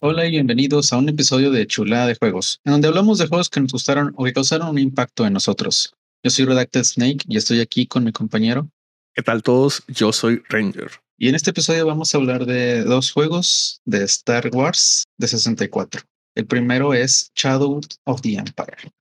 Hola 0.00 0.26
y 0.26 0.30
bienvenidos 0.30 0.92
a 0.92 0.98
un 0.98 1.08
episodio 1.08 1.50
de 1.50 1.66
Chulada 1.66 2.06
de 2.06 2.14
Juegos, 2.14 2.60
en 2.64 2.70
donde 2.70 2.86
hablamos 2.86 3.18
de 3.18 3.26
juegos 3.26 3.50
que 3.50 3.58
nos 3.58 3.72
gustaron 3.72 4.14
o 4.16 4.24
que 4.24 4.32
causaron 4.32 4.68
un 4.68 4.78
impacto 4.78 5.26
en 5.26 5.32
nosotros. 5.32 5.92
Yo 6.22 6.30
soy 6.30 6.44
Redacted 6.44 6.84
Snake 6.84 7.24
y 7.26 7.36
estoy 7.36 7.58
aquí 7.60 7.84
con 7.88 8.04
mi 8.04 8.12
compañero. 8.12 8.70
¿Qué 9.12 9.24
tal 9.24 9.42
todos? 9.42 9.82
Yo 9.88 10.12
soy 10.12 10.40
Ranger. 10.50 10.92
Y 11.18 11.28
en 11.28 11.34
este 11.34 11.50
episodio 11.50 11.84
vamos 11.84 12.14
a 12.14 12.18
hablar 12.18 12.46
de 12.46 12.84
dos 12.84 13.10
juegos 13.10 13.80
de 13.86 14.04
Star 14.04 14.48
Wars 14.52 15.02
de 15.16 15.26
64. 15.26 16.02
El 16.36 16.46
primero 16.46 16.94
es 16.94 17.32
Shadow 17.34 17.80
of 18.04 18.20
the 18.20 18.34
Empire. 18.34 18.92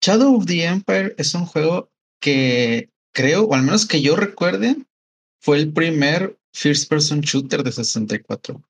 Shadow 0.00 0.34
of 0.34 0.46
the 0.46 0.64
Empire 0.64 1.14
es 1.18 1.34
un 1.34 1.44
juego 1.44 1.90
que 2.22 2.88
creo, 3.12 3.44
o 3.44 3.54
al 3.54 3.64
menos 3.64 3.84
que 3.84 4.00
yo 4.00 4.16
recuerde, 4.16 4.76
fue 5.42 5.58
el 5.58 5.74
primer 5.74 6.38
first 6.54 6.88
person 6.88 7.20
shooter 7.20 7.62
de 7.62 7.72
64. 7.72 8.62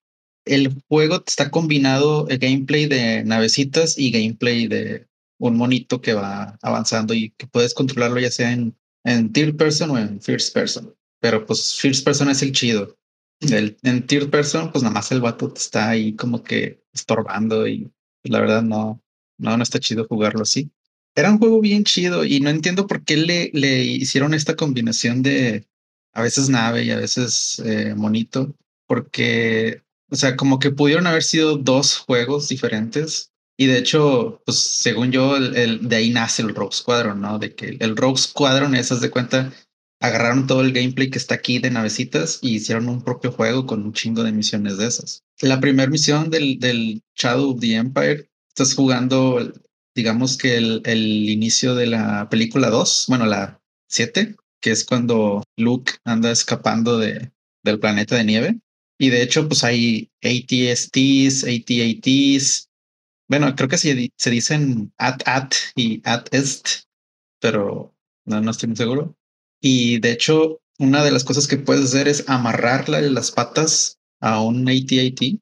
El 0.49 0.81
juego 0.87 1.23
está 1.27 1.51
combinado 1.51 2.27
el 2.27 2.39
gameplay 2.39 2.87
de 2.87 3.23
navecitas 3.23 3.97
y 3.99 4.09
gameplay 4.09 4.67
de 4.67 5.07
un 5.37 5.55
monito 5.55 6.01
que 6.01 6.13
va 6.13 6.57
avanzando 6.63 7.13
y 7.13 7.29
que 7.37 7.45
puedes 7.45 7.75
controlarlo 7.75 8.19
ya 8.19 8.31
sea 8.31 8.51
en, 8.51 8.75
en 9.03 9.31
third 9.31 9.57
person 9.57 9.91
o 9.91 9.97
en 9.99 10.19
first 10.19 10.53
person. 10.53 10.93
Pero 11.21 11.45
pues 11.45 11.75
first 11.79 12.03
person 12.03 12.29
es 12.29 12.41
el 12.41 12.51
chido. 12.51 12.97
En 13.41 14.07
third 14.07 14.31
person, 14.31 14.71
pues 14.71 14.83
nada 14.83 14.95
más 14.95 15.11
el 15.11 15.21
vato 15.21 15.53
está 15.55 15.89
ahí 15.89 16.15
como 16.15 16.43
que 16.43 16.83
estorbando 16.93 17.67
y 17.67 17.91
la 18.23 18.41
verdad 18.41 18.63
no, 18.63 19.01
no, 19.37 19.55
no 19.55 19.61
está 19.61 19.79
chido 19.79 20.07
jugarlo 20.07 20.41
así. 20.41 20.71
Era 21.15 21.31
un 21.31 21.37
juego 21.37 21.61
bien 21.61 21.83
chido 21.83 22.25
y 22.25 22.39
no 22.39 22.49
entiendo 22.49 22.87
por 22.87 23.03
qué 23.03 23.17
le, 23.17 23.51
le 23.53 23.83
hicieron 23.83 24.33
esta 24.33 24.55
combinación 24.55 25.21
de 25.21 25.67
a 26.13 26.23
veces 26.23 26.49
nave 26.49 26.83
y 26.83 26.91
a 26.91 26.97
veces 26.97 27.61
eh, 27.65 27.93
monito, 27.95 28.55
porque, 28.87 29.83
o 30.11 30.15
sea, 30.15 30.35
como 30.35 30.59
que 30.59 30.71
pudieron 30.71 31.07
haber 31.07 31.23
sido 31.23 31.57
dos 31.57 31.97
juegos 31.97 32.49
diferentes. 32.49 33.31
Y 33.57 33.67
de 33.67 33.77
hecho, 33.77 34.41
pues 34.45 34.57
según 34.57 35.11
yo, 35.11 35.35
el, 35.35 35.87
de 35.87 35.95
ahí 35.95 36.11
nace 36.11 36.41
el 36.41 36.55
Rogue 36.55 36.75
Squadron, 36.75 37.21
¿no? 37.21 37.39
De 37.39 37.55
que 37.55 37.77
el 37.79 37.97
Rogue 37.97 38.17
Squadron, 38.17 38.73
esas 38.73 39.01
de 39.01 39.09
cuenta, 39.09 39.51
agarraron 39.99 40.47
todo 40.47 40.61
el 40.61 40.71
gameplay 40.71 41.09
que 41.09 41.17
está 41.17 41.35
aquí 41.35 41.59
de 41.59 41.69
navecitas 41.69 42.39
y 42.41 42.55
hicieron 42.55 42.87
un 42.87 43.03
propio 43.03 43.31
juego 43.31 43.65
con 43.65 43.83
un 43.83 43.93
chingo 43.93 44.23
de 44.23 44.31
misiones 44.31 44.77
de 44.77 44.87
esas. 44.87 45.23
La 45.41 45.59
primera 45.59 45.89
misión 45.89 46.29
del, 46.29 46.59
del 46.59 47.01
Shadow 47.15 47.51
of 47.51 47.59
the 47.59 47.75
Empire, 47.75 48.29
estás 48.47 48.73
jugando, 48.73 49.51
digamos 49.93 50.37
que 50.37 50.57
el, 50.57 50.81
el 50.85 51.29
inicio 51.29 51.75
de 51.75 51.87
la 51.87 52.29
película 52.29 52.69
2, 52.69 53.05
bueno, 53.09 53.25
la 53.25 53.61
7, 53.87 54.35
que 54.61 54.71
es 54.71 54.85
cuando 54.85 55.43
Luke 55.57 55.93
anda 56.05 56.31
escapando 56.31 56.97
de, 56.97 57.31
del 57.63 57.79
planeta 57.79 58.15
de 58.15 58.23
nieve. 58.23 58.59
Y 58.99 59.09
de 59.09 59.23
hecho, 59.23 59.47
pues 59.47 59.63
hay 59.63 60.11
ATSTs, 60.21 61.45
ATATs. 61.45 62.69
Bueno, 63.29 63.55
creo 63.55 63.69
que 63.69 63.77
se, 63.77 64.11
se 64.17 64.29
dicen 64.29 64.91
AT-AT 64.97 65.53
y 65.75 66.01
AT-EST, 66.03 66.83
pero 67.39 67.95
no, 68.25 68.41
no 68.41 68.51
estoy 68.51 68.67
muy 68.67 68.75
seguro. 68.75 69.15
Y 69.61 69.99
de 69.99 70.11
hecho, 70.11 70.59
una 70.79 71.03
de 71.03 71.11
las 71.11 71.23
cosas 71.23 71.47
que 71.47 71.57
puedes 71.57 71.85
hacer 71.85 72.09
es 72.09 72.27
amarrarle 72.27 73.09
las 73.09 73.31
patas 73.31 73.99
a 74.19 74.41
un 74.41 74.67
AT-AT 74.67 75.39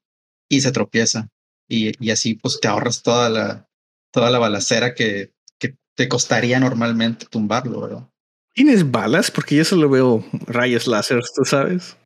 y 0.48 0.60
se 0.60 0.72
tropieza. 0.72 1.28
Y, 1.68 1.92
y, 2.04 2.10
así 2.10 2.34
pues 2.34 2.60
te 2.60 2.68
ahorras 2.68 3.02
toda 3.02 3.28
la, 3.28 3.68
toda 4.12 4.30
la 4.30 4.38
balacera 4.38 4.94
que, 4.94 5.32
que 5.58 5.76
te 5.96 6.08
costaría 6.08 6.60
normalmente 6.60 7.26
tumbarlo, 7.26 7.80
¿verdad? 7.80 8.08
¿Tienes 8.54 8.90
balas? 8.90 9.30
Porque 9.30 9.56
yo 9.56 9.64
solo 9.64 9.90
veo 9.90 10.24
rayos 10.46 10.86
láser, 10.86 11.22
¿tú 11.34 11.44
sabes? 11.44 11.96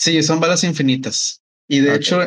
Sí, 0.00 0.22
son 0.22 0.40
balas 0.40 0.64
infinitas. 0.64 1.42
Y 1.68 1.80
de 1.80 1.90
okay. 1.90 1.98
hecho, 1.98 2.20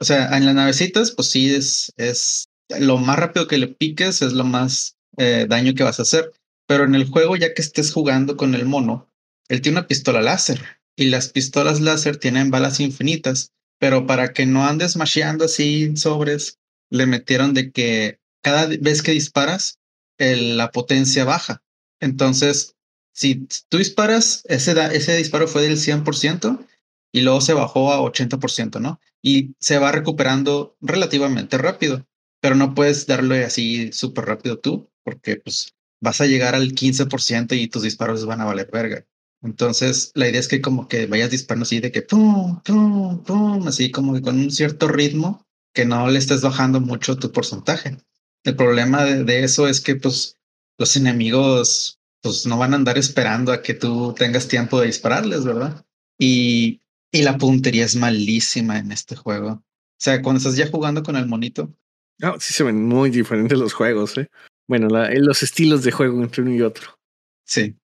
o 0.00 0.04
sea, 0.04 0.36
en 0.36 0.44
las 0.44 0.56
navecitas, 0.56 1.12
pues 1.12 1.30
sí, 1.30 1.54
es, 1.54 1.92
es 1.96 2.48
lo 2.80 2.98
más 2.98 3.16
rápido 3.16 3.46
que 3.46 3.58
le 3.58 3.68
piques, 3.68 4.22
es 4.22 4.32
lo 4.32 4.42
más 4.42 4.96
eh, 5.18 5.46
daño 5.48 5.72
que 5.74 5.84
vas 5.84 6.00
a 6.00 6.02
hacer. 6.02 6.32
Pero 6.66 6.82
en 6.82 6.96
el 6.96 7.04
juego, 7.04 7.36
ya 7.36 7.54
que 7.54 7.62
estés 7.62 7.92
jugando 7.92 8.36
con 8.36 8.56
el 8.56 8.66
mono, 8.66 9.08
él 9.46 9.60
tiene 9.60 9.78
una 9.78 9.86
pistola 9.86 10.20
láser. 10.20 10.64
Y 10.96 11.10
las 11.10 11.28
pistolas 11.28 11.80
láser 11.80 12.16
tienen 12.16 12.50
balas 12.50 12.80
infinitas. 12.80 13.52
Pero 13.78 14.04
para 14.04 14.32
que 14.32 14.44
no 14.44 14.66
andes 14.66 14.96
masheando 14.96 15.44
así 15.44 15.96
sobres, 15.96 16.58
le 16.90 17.06
metieron 17.06 17.54
de 17.54 17.70
que 17.70 18.18
cada 18.42 18.66
vez 18.66 19.00
que 19.00 19.12
disparas, 19.12 19.78
el, 20.18 20.56
la 20.56 20.72
potencia 20.72 21.24
baja. 21.24 21.62
Entonces, 22.00 22.74
si 23.14 23.46
tú 23.68 23.78
disparas, 23.78 24.42
ese, 24.48 24.72
ese 24.92 25.16
disparo 25.16 25.46
fue 25.46 25.62
del 25.62 25.76
100% 25.76 26.66
y 27.12 27.20
luego 27.20 27.40
se 27.40 27.52
bajó 27.52 27.92
a 27.92 28.00
80%, 28.00 28.80
¿no? 28.80 29.00
Y 29.22 29.54
se 29.60 29.78
va 29.78 29.92
recuperando 29.92 30.76
relativamente 30.80 31.58
rápido, 31.58 32.06
pero 32.40 32.54
no 32.54 32.74
puedes 32.74 33.06
darle 33.06 33.44
así 33.44 33.92
súper 33.92 34.24
rápido 34.24 34.58
tú, 34.58 34.90
porque 35.04 35.36
pues 35.36 35.74
vas 36.00 36.20
a 36.20 36.26
llegar 36.26 36.54
al 36.54 36.72
15% 36.74 37.54
y 37.54 37.68
tus 37.68 37.82
disparos 37.82 38.24
van 38.26 38.40
a 38.40 38.46
valer 38.46 38.70
verga. 38.72 39.06
Entonces, 39.42 40.10
la 40.14 40.28
idea 40.28 40.40
es 40.40 40.48
que 40.48 40.60
como 40.60 40.88
que 40.88 41.06
vayas 41.06 41.30
disparando 41.30 41.64
así 41.64 41.80
de 41.80 41.92
que 41.92 42.02
pum, 42.02 42.60
pum, 42.62 43.22
pum, 43.22 43.68
así 43.68 43.90
como 43.90 44.14
que 44.14 44.22
con 44.22 44.38
un 44.38 44.50
cierto 44.50 44.88
ritmo 44.88 45.46
que 45.74 45.84
no 45.84 46.08
le 46.08 46.18
estés 46.18 46.42
bajando 46.42 46.80
mucho 46.80 47.16
tu 47.16 47.30
porcentaje. 47.32 47.98
El 48.44 48.56
problema 48.56 49.04
de, 49.04 49.24
de 49.24 49.44
eso 49.44 49.68
es 49.68 49.80
que 49.80 49.96
pues 49.96 50.38
los 50.78 50.96
enemigos 50.96 51.98
pues 52.22 52.46
no 52.46 52.56
van 52.56 52.72
a 52.72 52.76
andar 52.76 52.98
esperando 52.98 53.52
a 53.52 53.62
que 53.62 53.74
tú 53.74 54.14
tengas 54.16 54.48
tiempo 54.48 54.80
de 54.80 54.86
dispararles, 54.86 55.44
¿verdad? 55.44 55.84
Y, 56.18 56.81
y 57.12 57.22
la 57.22 57.38
puntería 57.38 57.84
es 57.84 57.94
malísima 57.94 58.78
en 58.78 58.90
este 58.90 59.14
juego. 59.14 59.50
O 59.52 59.64
sea, 60.00 60.22
cuando 60.22 60.38
estás 60.38 60.56
ya 60.56 60.68
jugando 60.68 61.02
con 61.02 61.16
el 61.16 61.26
monito. 61.26 61.72
No, 62.18 62.40
sí 62.40 62.52
se 62.54 62.64
ven 62.64 62.84
muy 62.88 63.10
diferentes 63.10 63.58
los 63.58 63.72
juegos, 63.72 64.16
¿eh? 64.18 64.28
Bueno, 64.66 64.88
la, 64.88 65.10
los 65.14 65.42
estilos 65.42 65.84
de 65.84 65.92
juego 65.92 66.22
entre 66.22 66.42
uno 66.42 66.54
y 66.54 66.62
otro. 66.62 66.98
Sí. 67.46 67.76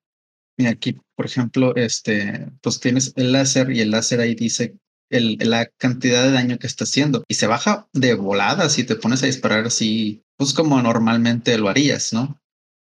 Y 0.56 0.66
aquí, 0.66 0.96
por 1.14 1.26
ejemplo, 1.26 1.76
este, 1.76 2.48
pues 2.62 2.80
tienes 2.80 3.12
el 3.16 3.32
láser 3.32 3.70
y 3.70 3.80
el 3.80 3.90
láser 3.90 4.20
ahí 4.20 4.34
dice 4.34 4.76
el, 5.10 5.36
la 5.40 5.66
cantidad 5.66 6.24
de 6.24 6.32
daño 6.32 6.58
que 6.58 6.66
está 6.66 6.84
haciendo 6.84 7.24
y 7.28 7.34
se 7.34 7.46
baja 7.46 7.88
de 7.92 8.14
volada 8.14 8.68
si 8.68 8.84
te 8.84 8.96
pones 8.96 9.22
a 9.22 9.26
disparar 9.26 9.66
así, 9.66 10.24
pues 10.36 10.52
como 10.54 10.80
normalmente 10.82 11.56
lo 11.58 11.68
harías, 11.68 12.12
¿no? 12.12 12.40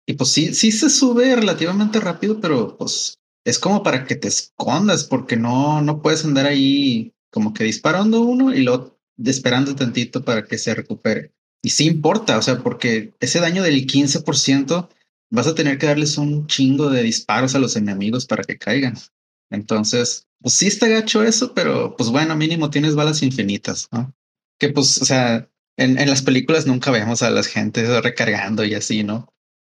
Y 0.07 0.15
pues 0.15 0.31
sí, 0.31 0.55
sí 0.55 0.71
se 0.71 0.89
sube 0.89 1.35
relativamente 1.35 1.99
rápido, 1.99 2.41
pero 2.41 2.77
pues 2.77 3.19
es 3.47 3.61
como 3.61 3.85
para 3.85 4.05
que 4.05 4.17
te 4.17 4.27
escondas, 4.27 5.05
porque 5.05 5.37
no, 5.37 5.81
no 5.81 6.03
puedes 6.03 6.25
andar 6.25 6.47
ahí 6.47 7.15
como 7.31 7.55
que 7.55 7.63
disparando 7.63 8.23
uno 8.23 8.53
y 8.53 8.63
luego 8.63 8.99
esperando 9.25 9.77
tantito 9.77 10.25
para 10.25 10.45
que 10.45 10.59
se 10.59 10.75
recupere. 10.75 11.33
Y 11.63 11.71
sí 11.71 11.87
importa, 11.87 12.39
o 12.39 12.43
sea, 12.43 12.59
porque 12.59 13.15
ese 13.21 13.39
daño 13.39 13.63
del 13.63 13.87
15% 13.87 14.89
vas 15.31 15.47
a 15.47 15.55
tener 15.55 15.79
que 15.79 15.87
darles 15.87 16.19
un 16.19 16.49
chingo 16.49 16.91
de 16.91 17.05
disparos 17.05 17.55
a 17.55 17.61
los 17.61 17.77
enemigos 17.77 18.27
para 18.27 18.43
que 18.43 18.59
caigan. 18.59 18.97
Entonces, 19.49 20.27
pues 20.41 20.55
sí 20.55 20.67
está 20.67 20.89
gacho 20.89 21.23
eso, 21.23 21.55
pero 21.55 21.97
pues 21.97 22.11
bueno, 22.11 22.35
mínimo 22.35 22.71
tienes 22.71 22.97
balas 22.97 23.23
infinitas, 23.23 23.89
¿no? 23.93 24.13
Que 24.59 24.71
pues, 24.71 25.01
o 25.01 25.05
sea, 25.05 25.49
en, 25.77 26.01
en 26.01 26.11
las 26.11 26.23
películas 26.23 26.67
nunca 26.67 26.91
vemos 26.91 27.23
a 27.23 27.31
las 27.31 27.47
gentes 27.47 27.89
recargando 28.03 28.65
y 28.65 28.75
así, 28.75 29.05
¿no? 29.05 29.33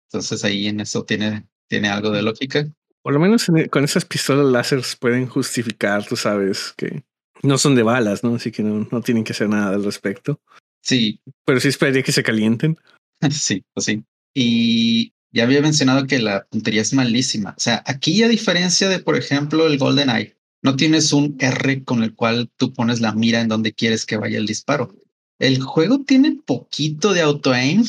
Entonces 0.08 0.46
ahí 0.46 0.68
en 0.68 0.80
eso 0.80 1.04
tiene, 1.04 1.50
tiene 1.68 1.90
algo 1.90 2.12
de 2.12 2.22
lógica. 2.22 2.66
Por 3.08 3.14
lo 3.14 3.22
menos 3.22 3.48
en, 3.48 3.70
con 3.70 3.86
esas 3.86 4.04
pistolas 4.04 4.48
láser 4.48 4.82
pueden 5.00 5.28
justificar, 5.28 6.06
tú 6.06 6.18
sabes, 6.18 6.74
que 6.76 7.06
no 7.42 7.58
son 7.58 7.74
de 7.74 7.82
balas, 7.82 8.22
¿no? 8.22 8.36
Así 8.36 8.52
que 8.52 8.64
no, 8.64 8.86
no 8.92 9.02
tienen 9.02 9.24
que 9.24 9.32
hacer 9.32 9.48
nada 9.48 9.74
al 9.74 9.86
respecto. 9.86 10.42
Sí. 10.82 11.22
Pero 11.46 11.62
sí 11.62 11.70
esperaría 11.70 12.04
que 12.04 12.12
se 12.12 12.22
calienten. 12.22 12.78
sí, 13.32 13.64
pues 13.74 13.86
sí. 13.86 14.04
Y 14.34 15.14
ya 15.32 15.44
había 15.44 15.62
mencionado 15.62 16.06
que 16.06 16.20
la 16.20 16.48
puntería 16.48 16.82
es 16.82 16.94
malísima. 16.94 17.52
O 17.52 17.60
sea, 17.62 17.82
aquí 17.86 18.22
a 18.24 18.28
diferencia 18.28 18.90
de, 18.90 19.00
por 19.00 19.16
ejemplo, 19.16 19.68
el 19.68 19.78
Golden 19.78 20.10
Eye, 20.10 20.36
no 20.62 20.76
tienes 20.76 21.14
un 21.14 21.38
R 21.40 21.86
con 21.86 22.04
el 22.04 22.14
cual 22.14 22.52
tú 22.58 22.74
pones 22.74 23.00
la 23.00 23.14
mira 23.14 23.40
en 23.40 23.48
donde 23.48 23.72
quieres 23.72 24.06
que 24.06 24.18
vaya 24.18 24.38
el 24.38 24.48
disparo. 24.48 24.94
El 25.40 25.62
juego 25.62 26.04
tiene 26.04 26.42
poquito 26.46 27.14
de 27.14 27.22
auto-aim, 27.22 27.86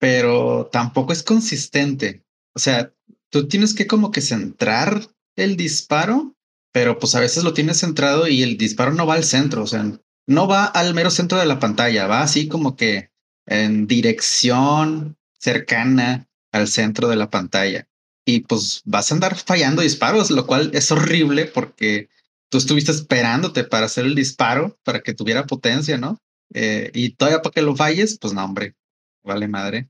pero 0.00 0.68
tampoco 0.72 1.12
es 1.12 1.22
consistente. 1.22 2.24
O 2.56 2.58
sea, 2.58 2.92
tú 3.30 3.48
tienes 3.48 3.74
que 3.74 3.86
como 3.86 4.10
que 4.10 4.20
centrar 4.20 5.08
el 5.36 5.56
disparo, 5.56 6.36
pero 6.72 6.98
pues 6.98 7.14
a 7.14 7.20
veces 7.20 7.44
lo 7.44 7.54
tienes 7.54 7.78
centrado 7.78 8.28
y 8.28 8.42
el 8.42 8.56
disparo 8.56 8.92
no 8.92 9.06
va 9.06 9.14
al 9.14 9.24
centro, 9.24 9.62
o 9.62 9.66
sea, 9.66 9.84
no 10.26 10.46
va 10.46 10.64
al 10.64 10.94
mero 10.94 11.10
centro 11.10 11.38
de 11.38 11.46
la 11.46 11.58
pantalla, 11.58 12.06
va 12.06 12.22
así 12.22 12.48
como 12.48 12.76
que 12.76 13.10
en 13.46 13.86
dirección 13.86 15.16
cercana 15.38 16.28
al 16.52 16.68
centro 16.68 17.08
de 17.08 17.16
la 17.16 17.30
pantalla. 17.30 17.88
Y 18.26 18.40
pues 18.40 18.82
vas 18.84 19.10
a 19.10 19.14
andar 19.14 19.36
fallando 19.36 19.80
disparos, 19.80 20.30
lo 20.30 20.46
cual 20.46 20.70
es 20.74 20.92
horrible 20.92 21.46
porque 21.46 22.10
tú 22.50 22.58
estuviste 22.58 22.92
esperándote 22.92 23.64
para 23.64 23.86
hacer 23.86 24.04
el 24.04 24.14
disparo 24.14 24.78
para 24.84 25.00
que 25.00 25.14
tuviera 25.14 25.46
potencia, 25.46 25.96
¿no? 25.96 26.20
Eh, 26.52 26.90
y 26.94 27.10
todavía 27.10 27.40
para 27.40 27.52
que 27.52 27.62
lo 27.62 27.74
falles, 27.74 28.18
pues 28.20 28.34
no, 28.34 28.44
hombre, 28.44 28.74
vale 29.22 29.48
madre. 29.48 29.88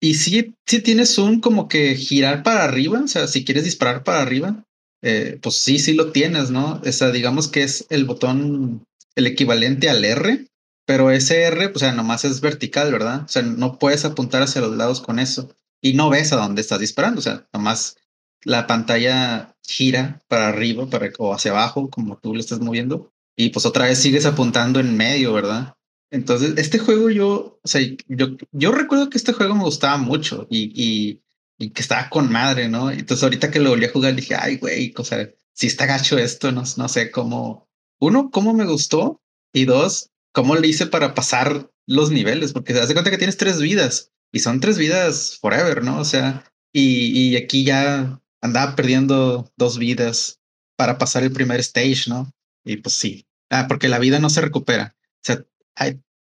Y 0.00 0.14
sí, 0.14 0.54
sí 0.66 0.80
tienes 0.80 1.18
un 1.18 1.40
como 1.40 1.68
que 1.68 1.96
girar 1.96 2.42
para 2.42 2.64
arriba, 2.64 3.00
o 3.00 3.08
sea, 3.08 3.26
si 3.26 3.44
quieres 3.44 3.64
disparar 3.64 4.04
para 4.04 4.22
arriba, 4.22 4.64
eh, 5.02 5.38
pues 5.42 5.56
sí, 5.56 5.78
sí 5.78 5.94
lo 5.94 6.12
tienes, 6.12 6.50
¿no? 6.50 6.80
O 6.84 6.92
sea, 6.92 7.10
digamos 7.10 7.48
que 7.48 7.62
es 7.62 7.86
el 7.90 8.04
botón, 8.04 8.84
el 9.16 9.26
equivalente 9.26 9.88
al 9.88 10.04
R, 10.04 10.46
pero 10.86 11.10
ese 11.10 11.42
R, 11.42 11.72
o 11.74 11.78
sea, 11.78 11.92
nomás 11.92 12.24
es 12.24 12.40
vertical, 12.40 12.92
¿verdad? 12.92 13.22
O 13.24 13.28
sea, 13.28 13.42
no 13.42 13.78
puedes 13.78 14.04
apuntar 14.04 14.42
hacia 14.42 14.60
los 14.60 14.76
lados 14.76 15.00
con 15.00 15.18
eso 15.18 15.50
y 15.80 15.94
no 15.94 16.10
ves 16.10 16.32
a 16.32 16.36
dónde 16.36 16.60
estás 16.60 16.80
disparando, 16.80 17.18
o 17.18 17.22
sea, 17.22 17.46
nomás 17.52 17.96
la 18.44 18.66
pantalla 18.66 19.56
gira 19.66 20.22
para 20.28 20.48
arriba 20.48 20.88
para, 20.88 21.10
o 21.18 21.34
hacia 21.34 21.50
abajo, 21.50 21.90
como 21.90 22.18
tú 22.18 22.34
le 22.34 22.40
estás 22.40 22.60
moviendo, 22.60 23.12
y 23.36 23.50
pues 23.50 23.66
otra 23.66 23.86
vez 23.86 23.98
sigues 23.98 24.26
apuntando 24.26 24.80
en 24.80 24.96
medio, 24.96 25.32
¿verdad? 25.32 25.74
Entonces, 26.10 26.54
este 26.56 26.78
juego 26.78 27.10
yo, 27.10 27.60
o 27.62 27.68
sea, 27.68 27.82
yo, 28.08 28.28
yo 28.52 28.72
recuerdo 28.72 29.10
que 29.10 29.18
este 29.18 29.32
juego 29.32 29.54
me 29.54 29.64
gustaba 29.64 29.98
mucho 29.98 30.46
y, 30.50 30.72
y, 30.74 31.22
y 31.58 31.70
que 31.70 31.82
estaba 31.82 32.08
con 32.08 32.30
madre, 32.32 32.68
¿no? 32.68 32.90
Entonces, 32.90 33.22
ahorita 33.22 33.50
que 33.50 33.60
lo 33.60 33.70
volví 33.70 33.84
a 33.84 33.92
jugar, 33.92 34.14
dije, 34.14 34.34
ay, 34.34 34.56
güey, 34.56 34.94
o 34.96 35.04
sea, 35.04 35.28
si 35.52 35.66
está 35.66 35.86
gacho 35.86 36.16
esto, 36.18 36.52
no, 36.52 36.62
no 36.76 36.88
sé 36.88 37.10
cómo. 37.10 37.68
Uno, 38.00 38.30
cómo 38.30 38.54
me 38.54 38.64
gustó 38.64 39.20
y 39.52 39.64
dos, 39.64 40.10
cómo 40.32 40.56
le 40.56 40.68
hice 40.68 40.86
para 40.86 41.14
pasar 41.14 41.70
los 41.86 42.10
niveles, 42.10 42.52
porque 42.52 42.72
se 42.72 42.80
hace 42.80 42.92
cuenta 42.94 43.10
que 43.10 43.18
tienes 43.18 43.36
tres 43.36 43.60
vidas 43.60 44.12
y 44.32 44.40
son 44.40 44.60
tres 44.60 44.78
vidas 44.78 45.38
forever, 45.40 45.82
¿no? 45.82 45.98
O 45.98 46.04
sea, 46.04 46.44
y, 46.72 47.30
y 47.32 47.36
aquí 47.36 47.64
ya 47.64 48.20
andaba 48.40 48.76
perdiendo 48.76 49.50
dos 49.56 49.78
vidas 49.78 50.40
para 50.76 50.96
pasar 50.98 51.22
el 51.24 51.32
primer 51.32 51.60
stage, 51.60 52.04
¿no? 52.08 52.32
Y 52.64 52.76
pues 52.76 52.94
sí, 52.94 53.26
ah, 53.50 53.66
porque 53.68 53.88
la 53.88 53.98
vida 53.98 54.20
no 54.20 54.30
se 54.30 54.40
recupera. 54.40 54.96
O 55.00 55.20
sea, 55.22 55.44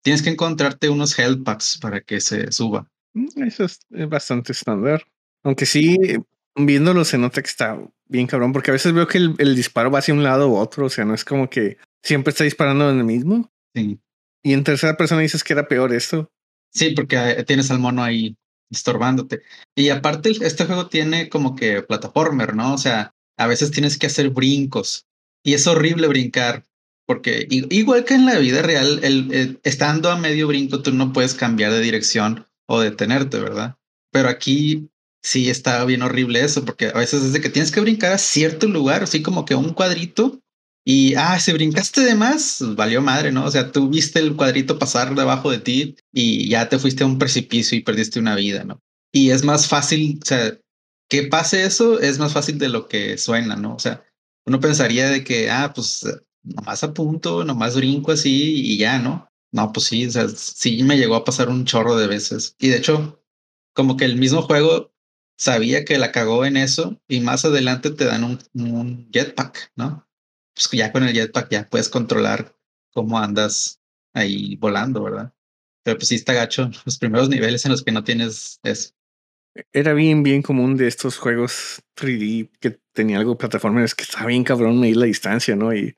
tienes 0.01 0.21
que 0.21 0.29
encontrarte 0.29 0.89
unos 0.89 1.17
health 1.17 1.43
packs 1.43 1.77
para 1.79 2.01
que 2.01 2.21
se 2.21 2.51
suba. 2.51 2.87
Mm, 3.13 3.43
eso 3.43 3.65
es 3.65 3.79
bastante 4.07 4.51
estándar. 4.51 5.05
Aunque 5.43 5.65
sí, 5.65 5.97
viéndolo 6.55 7.05
se 7.05 7.17
nota 7.17 7.41
que 7.41 7.49
está 7.49 7.79
bien 8.07 8.27
cabrón, 8.27 8.53
porque 8.53 8.71
a 8.71 8.73
veces 8.73 8.93
veo 8.93 9.07
que 9.07 9.17
el, 9.17 9.35
el, 9.37 9.55
disparo 9.55 9.91
va 9.91 9.99
hacia 9.99 10.13
un 10.13 10.23
lado 10.23 10.49
u 10.49 10.55
otro, 10.55 10.85
o 10.85 10.89
sea, 10.89 11.05
no 11.05 11.13
es 11.13 11.25
como 11.25 11.49
que 11.49 11.77
siempre 12.03 12.31
está 12.31 12.43
disparando 12.43 12.89
en 12.89 12.99
el 12.99 13.03
mismo. 13.03 13.51
Sí. 13.73 13.99
Y 14.43 14.53
en 14.53 14.63
tercera 14.63 14.95
persona 14.95 15.21
dices 15.21 15.43
que 15.43 15.53
era 15.53 15.67
peor 15.67 15.93
esto. 15.93 16.31
Sí, 16.71 16.91
porque 16.91 17.15
eh, 17.17 17.43
tienes 17.43 17.71
al 17.71 17.79
mono 17.79 18.03
ahí 18.03 18.35
estorbándote. 18.69 19.41
Y 19.75 19.89
aparte, 19.89 20.31
este 20.41 20.65
juego 20.65 20.87
tiene 20.87 21.29
como 21.29 21.55
que 21.55 21.81
plataformer, 21.81 22.55
¿no? 22.55 22.73
O 22.73 22.77
sea, 22.77 23.13
a 23.37 23.47
veces 23.47 23.71
tienes 23.71 23.97
que 23.97 24.07
hacer 24.07 24.29
brincos 24.29 25.05
y 25.43 25.53
es 25.53 25.67
horrible 25.67 26.07
brincar. 26.07 26.63
Porque 27.07 27.47
igual 27.49 28.03
que 28.03 28.15
en 28.15 28.25
la 28.25 28.39
vida 28.39 28.61
real, 28.61 28.99
el, 29.03 29.31
el, 29.31 29.59
estando 29.63 30.09
a 30.09 30.17
medio 30.17 30.47
brinco, 30.47 30.81
tú 30.81 30.91
no 30.91 31.13
puedes 31.13 31.35
cambiar 31.35 31.71
de 31.71 31.81
dirección 31.81 32.45
o 32.67 32.79
detenerte, 32.79 33.39
¿verdad? 33.39 33.75
Pero 34.11 34.29
aquí 34.29 34.89
sí 35.21 35.49
está 35.49 35.83
bien 35.85 36.01
horrible 36.01 36.43
eso, 36.43 36.65
porque 36.65 36.87
a 36.87 36.99
veces 36.99 37.23
es 37.23 37.33
de 37.33 37.41
que 37.41 37.49
tienes 37.49 37.71
que 37.71 37.81
brincar 37.81 38.13
a 38.13 38.17
cierto 38.17 38.67
lugar, 38.67 39.03
así 39.03 39.21
como 39.21 39.45
que 39.45 39.55
un 39.55 39.73
cuadrito, 39.73 40.39
y 40.87 41.15
ah, 41.15 41.39
si 41.39 41.51
brincaste 41.51 42.01
de 42.01 42.13
más, 42.13 42.59
valió 42.75 43.01
madre, 43.01 43.31
¿no? 43.31 43.45
O 43.45 43.51
sea, 43.51 43.71
tú 43.71 43.89
viste 43.89 44.19
el 44.19 44.35
cuadrito 44.35 44.77
pasar 44.77 45.15
debajo 45.15 45.49
de 45.49 45.57
ti 45.57 45.95
y 46.13 46.47
ya 46.47 46.69
te 46.69 46.77
fuiste 46.77 47.03
a 47.03 47.07
un 47.07 47.17
precipicio 47.17 47.75
y 47.75 47.81
perdiste 47.81 48.19
una 48.19 48.35
vida, 48.35 48.63
¿no? 48.63 48.79
Y 49.11 49.31
es 49.31 49.43
más 49.43 49.67
fácil, 49.67 50.19
o 50.21 50.25
sea, 50.25 50.55
que 51.09 51.23
pase 51.23 51.65
eso 51.65 51.99
es 51.99 52.19
más 52.19 52.33
fácil 52.33 52.59
de 52.59 52.69
lo 52.69 52.87
que 52.87 53.17
suena, 53.17 53.55
¿no? 53.55 53.73
O 53.73 53.79
sea, 53.79 54.03
uno 54.45 54.59
pensaría 54.59 55.09
de 55.09 55.23
que, 55.23 55.49
ah, 55.49 55.71
pues 55.73 56.05
nomás 56.45 56.83
apunto, 56.83 57.43
nomás 57.43 57.75
brinco 57.75 58.11
así 58.11 58.73
y 58.73 58.77
ya, 58.77 58.99
¿no? 58.99 59.29
No, 59.51 59.71
pues 59.71 59.87
sí, 59.87 60.05
o 60.05 60.11
sea, 60.11 60.27
sí 60.29 60.83
me 60.83 60.97
llegó 60.97 61.15
a 61.15 61.23
pasar 61.23 61.49
un 61.49 61.65
chorro 61.65 61.95
de 61.95 62.07
veces. 62.07 62.55
Y 62.59 62.69
de 62.69 62.77
hecho, 62.77 63.23
como 63.73 63.97
que 63.97 64.05
el 64.05 64.17
mismo 64.17 64.41
juego 64.41 64.93
sabía 65.37 65.85
que 65.85 65.97
la 65.97 66.11
cagó 66.11 66.45
en 66.45 66.57
eso 66.57 67.01
y 67.07 67.19
más 67.21 67.45
adelante 67.45 67.91
te 67.91 68.05
dan 68.05 68.23
un, 68.23 69.09
jetpack, 69.11 69.71
¿no? 69.75 70.07
Pues 70.53 70.69
ya 70.71 70.91
con 70.91 71.03
el 71.03 71.13
jetpack 71.13 71.49
ya 71.49 71.67
puedes 71.69 71.89
controlar 71.89 72.55
cómo 72.93 73.19
andas 73.19 73.81
ahí 74.13 74.55
volando, 74.57 75.03
¿verdad? 75.03 75.33
Pero 75.83 75.97
pues 75.97 76.09
sí 76.09 76.15
está 76.15 76.33
gacho 76.33 76.69
los 76.85 76.97
primeros 76.97 77.29
niveles 77.29 77.65
en 77.65 77.71
los 77.71 77.83
que 77.83 77.91
no 77.91 78.03
tienes 78.03 78.59
eso. 78.63 78.91
Era 79.71 79.93
bien, 79.93 80.23
bien 80.23 80.41
común 80.41 80.75
de 80.75 80.87
estos 80.87 81.17
juegos 81.17 81.81
3D 81.95 82.49
que 82.59 82.79
tenía 82.91 83.19
algo 83.19 83.37
plataformas 83.37 83.95
que 83.95 84.03
estaba 84.03 84.27
bien 84.27 84.43
cabrón 84.43 84.79
medir 84.81 84.97
la 84.97 85.05
distancia, 85.05 85.55
¿no? 85.55 85.73
Y 85.73 85.95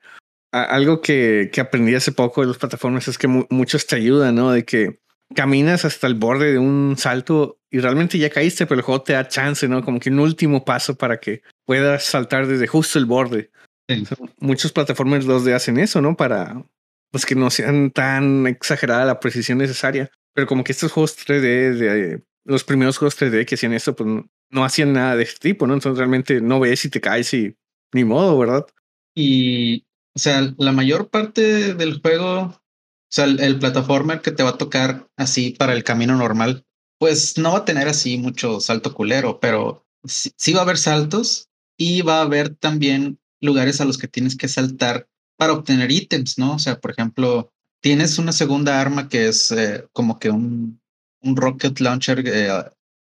algo 0.52 1.00
que, 1.00 1.50
que 1.52 1.60
aprendí 1.60 1.94
hace 1.94 2.12
poco 2.12 2.40
de 2.40 2.48
las 2.48 2.58
plataformas 2.58 3.08
es 3.08 3.18
que 3.18 3.28
mu 3.28 3.44
muchos 3.50 3.86
te 3.86 3.96
ayudan, 3.96 4.34
¿no? 4.34 4.50
De 4.52 4.64
que 4.64 5.00
caminas 5.34 5.84
hasta 5.84 6.06
el 6.06 6.14
borde 6.14 6.52
de 6.52 6.58
un 6.58 6.96
salto 6.96 7.60
y 7.70 7.80
realmente 7.80 8.18
ya 8.18 8.30
caíste, 8.30 8.66
pero 8.66 8.78
el 8.78 8.84
juego 8.84 9.02
te 9.02 9.12
da 9.12 9.28
chance, 9.28 9.68
¿no? 9.68 9.84
Como 9.84 10.00
que 10.00 10.10
un 10.10 10.20
último 10.20 10.64
paso 10.64 10.96
para 10.96 11.20
que 11.20 11.42
puedas 11.66 12.04
saltar 12.04 12.46
desde 12.46 12.66
justo 12.66 12.98
el 12.98 13.04
borde. 13.06 13.50
Sí. 13.88 14.04
Muchos 14.38 14.72
plataformas 14.72 15.26
2D 15.26 15.54
hacen 15.54 15.78
eso, 15.78 16.00
¿no? 16.00 16.16
Para 16.16 16.64
pues 17.10 17.24
que 17.24 17.34
no 17.34 17.50
sean 17.50 17.90
tan 17.90 18.46
exagerada 18.46 19.04
la 19.04 19.20
precisión 19.20 19.58
necesaria. 19.58 20.10
Pero 20.34 20.46
como 20.46 20.64
que 20.64 20.72
estos 20.72 20.92
juegos 20.92 21.16
3D, 21.16 21.74
de, 21.74 22.22
los 22.44 22.64
primeros 22.64 22.98
juegos 22.98 23.18
3D 23.20 23.46
que 23.46 23.54
hacían 23.54 23.72
esto, 23.72 23.96
pues 23.96 24.08
no, 24.50 24.64
hacían 24.64 24.92
nada 24.92 25.16
de 25.16 25.24
este 25.24 25.50
tipo, 25.50 25.66
¿no? 25.66 25.74
Entonces 25.74 25.98
realmente 25.98 26.40
no 26.40 26.60
ves 26.60 26.80
si 26.80 26.90
te 26.90 27.00
caes 27.00 27.32
y 27.34 27.56
ni 27.92 28.04
modo, 28.04 28.38
¿verdad? 28.38 28.66
Y, 29.14 29.84
o 30.18 30.20
sea, 30.20 30.52
la 30.58 30.72
mayor 30.72 31.10
parte 31.10 31.74
del 31.74 32.00
juego 32.02 32.40
o 32.40 32.60
sea, 33.08 33.24
el, 33.24 33.38
el, 33.38 33.60
plataformer 33.60 34.20
que 34.20 34.32
te 34.32 34.42
va 34.42 34.50
a 34.50 34.58
tocar 34.58 35.08
así 35.16 35.52
para 35.52 35.74
el 35.74 35.84
camino 35.84 36.16
normal, 36.16 36.66
pues 36.98 37.38
no 37.38 37.52
va 37.52 37.58
a 37.58 37.64
tener 37.64 37.86
así 37.86 38.18
mucho 38.18 38.58
salto 38.58 38.94
culero, 38.94 39.38
pero 39.38 39.86
sí, 40.02 40.32
sí, 40.36 40.52
va 40.52 40.60
a 40.60 40.62
haber 40.64 40.76
saltos 40.76 41.48
y 41.76 42.02
va 42.02 42.18
a 42.18 42.22
haber 42.22 42.56
también 42.56 43.20
lugares 43.40 43.80
a 43.80 43.84
los 43.84 43.96
que 43.96 44.08
tienes 44.08 44.36
que 44.36 44.48
saltar 44.48 45.08
para 45.38 45.52
obtener 45.52 45.92
ítems, 45.92 46.36
¿no? 46.36 46.56
O 46.56 46.58
sea, 46.58 46.80
por 46.80 46.90
ejemplo, 46.90 47.52
tienes 47.80 48.18
una 48.18 48.32
segunda 48.32 48.80
arma 48.80 49.08
que 49.08 49.28
es 49.28 49.52
eh, 49.52 49.86
como 49.92 50.18
que 50.18 50.30
un, 50.30 50.80
un 51.22 51.36
rocket 51.36 51.78
launcher 51.78 52.24
eh, 52.26 52.50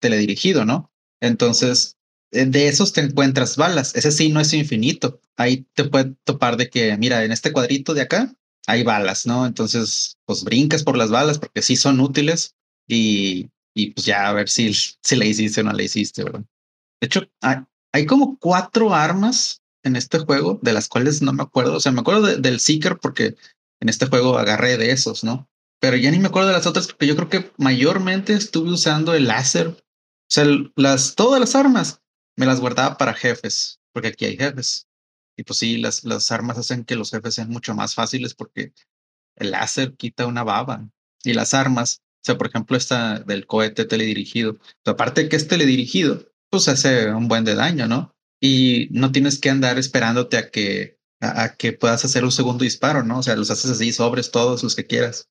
teledirigido, 0.00 0.64
¿no? 0.64 0.90
Entonces, 1.20 1.95
de 2.30 2.68
esos 2.68 2.92
te 2.92 3.00
encuentras 3.00 3.56
balas. 3.56 3.94
Ese 3.94 4.10
sí 4.10 4.28
no 4.30 4.40
es 4.40 4.52
infinito. 4.52 5.20
Ahí 5.36 5.66
te 5.74 5.84
puede 5.84 6.14
topar 6.24 6.56
de 6.56 6.68
que, 6.68 6.96
mira, 6.96 7.24
en 7.24 7.32
este 7.32 7.52
cuadrito 7.52 7.94
de 7.94 8.02
acá 8.02 8.34
hay 8.66 8.82
balas, 8.82 9.26
¿no? 9.26 9.46
Entonces, 9.46 10.18
pues 10.24 10.44
brincas 10.44 10.82
por 10.82 10.96
las 10.96 11.10
balas 11.10 11.38
porque 11.38 11.62
sí 11.62 11.76
son 11.76 12.00
útiles 12.00 12.56
y, 12.88 13.50
y 13.74 13.90
pues 13.90 14.06
ya 14.06 14.28
a 14.28 14.32
ver 14.32 14.48
si, 14.48 14.72
si 14.74 15.16
le 15.16 15.26
hiciste 15.26 15.60
o 15.60 15.64
no 15.64 15.72
le 15.72 15.84
hiciste, 15.84 16.24
¿verdad? 16.24 16.44
De 17.00 17.06
hecho, 17.06 17.22
hay, 17.42 17.58
hay, 17.92 18.06
como 18.06 18.38
cuatro 18.38 18.94
armas 18.94 19.62
en 19.84 19.96
este 19.96 20.18
juego 20.18 20.58
de 20.62 20.72
las 20.72 20.88
cuales 20.88 21.22
no 21.22 21.32
me 21.32 21.42
acuerdo. 21.42 21.76
O 21.76 21.80
sea, 21.80 21.92
me 21.92 22.00
acuerdo 22.00 22.22
de, 22.22 22.36
del 22.36 22.58
Seeker 22.58 22.98
porque 22.98 23.36
en 23.80 23.88
este 23.88 24.06
juego 24.06 24.38
agarré 24.38 24.76
de 24.78 24.90
esos, 24.90 25.22
¿no? 25.22 25.48
Pero 25.78 25.96
ya 25.96 26.10
ni 26.10 26.18
me 26.18 26.28
acuerdo 26.28 26.48
de 26.48 26.54
las 26.54 26.66
otras 26.66 26.86
porque 26.86 27.06
yo 27.06 27.14
creo 27.14 27.28
que 27.28 27.52
mayormente 27.58 28.32
estuve 28.32 28.70
usando 28.70 29.14
el 29.14 29.28
láser. 29.28 29.68
O 29.68 29.76
sea, 30.28 30.46
las, 30.74 31.14
todas 31.14 31.38
las 31.38 31.54
armas 31.54 32.00
me 32.36 32.46
las 32.46 32.60
guardaba 32.60 32.96
para 32.96 33.14
jefes, 33.14 33.80
porque 33.92 34.08
aquí 34.08 34.26
hay 34.26 34.36
jefes. 34.36 34.86
Y 35.36 35.42
pues 35.42 35.58
sí, 35.58 35.78
las, 35.78 36.04
las 36.04 36.30
armas 36.30 36.58
hacen 36.58 36.84
que 36.84 36.96
los 36.96 37.10
jefes 37.10 37.34
sean 37.34 37.50
mucho 37.50 37.74
más 37.74 37.94
fáciles 37.94 38.34
porque 38.34 38.72
el 39.36 39.50
láser 39.50 39.94
quita 39.96 40.26
una 40.26 40.44
baba. 40.44 40.88
Y 41.24 41.34
las 41.34 41.54
armas, 41.54 42.00
o 42.00 42.24
sea, 42.24 42.38
por 42.38 42.46
ejemplo, 42.48 42.76
esta 42.76 43.20
del 43.20 43.46
cohete 43.46 43.84
teledirigido, 43.84 44.58
aparte 44.84 45.24
de 45.24 45.28
que 45.28 45.36
es 45.36 45.48
teledirigido, 45.48 46.30
pues 46.50 46.68
hace 46.68 47.12
un 47.12 47.28
buen 47.28 47.44
de 47.44 47.54
daño, 47.54 47.86
¿no? 47.86 48.14
Y 48.40 48.88
no 48.90 49.12
tienes 49.12 49.38
que 49.38 49.50
andar 49.50 49.78
esperándote 49.78 50.36
a 50.36 50.50
que, 50.50 50.98
a, 51.20 51.44
a 51.44 51.56
que 51.56 51.72
puedas 51.72 52.04
hacer 52.04 52.24
un 52.24 52.32
segundo 52.32 52.64
disparo, 52.64 53.02
¿no? 53.02 53.18
O 53.18 53.22
sea, 53.22 53.36
los 53.36 53.50
haces 53.50 53.70
así, 53.70 53.92
sobres 53.92 54.30
todos 54.30 54.62
los 54.62 54.74
que 54.74 54.86
quieras. 54.86 55.28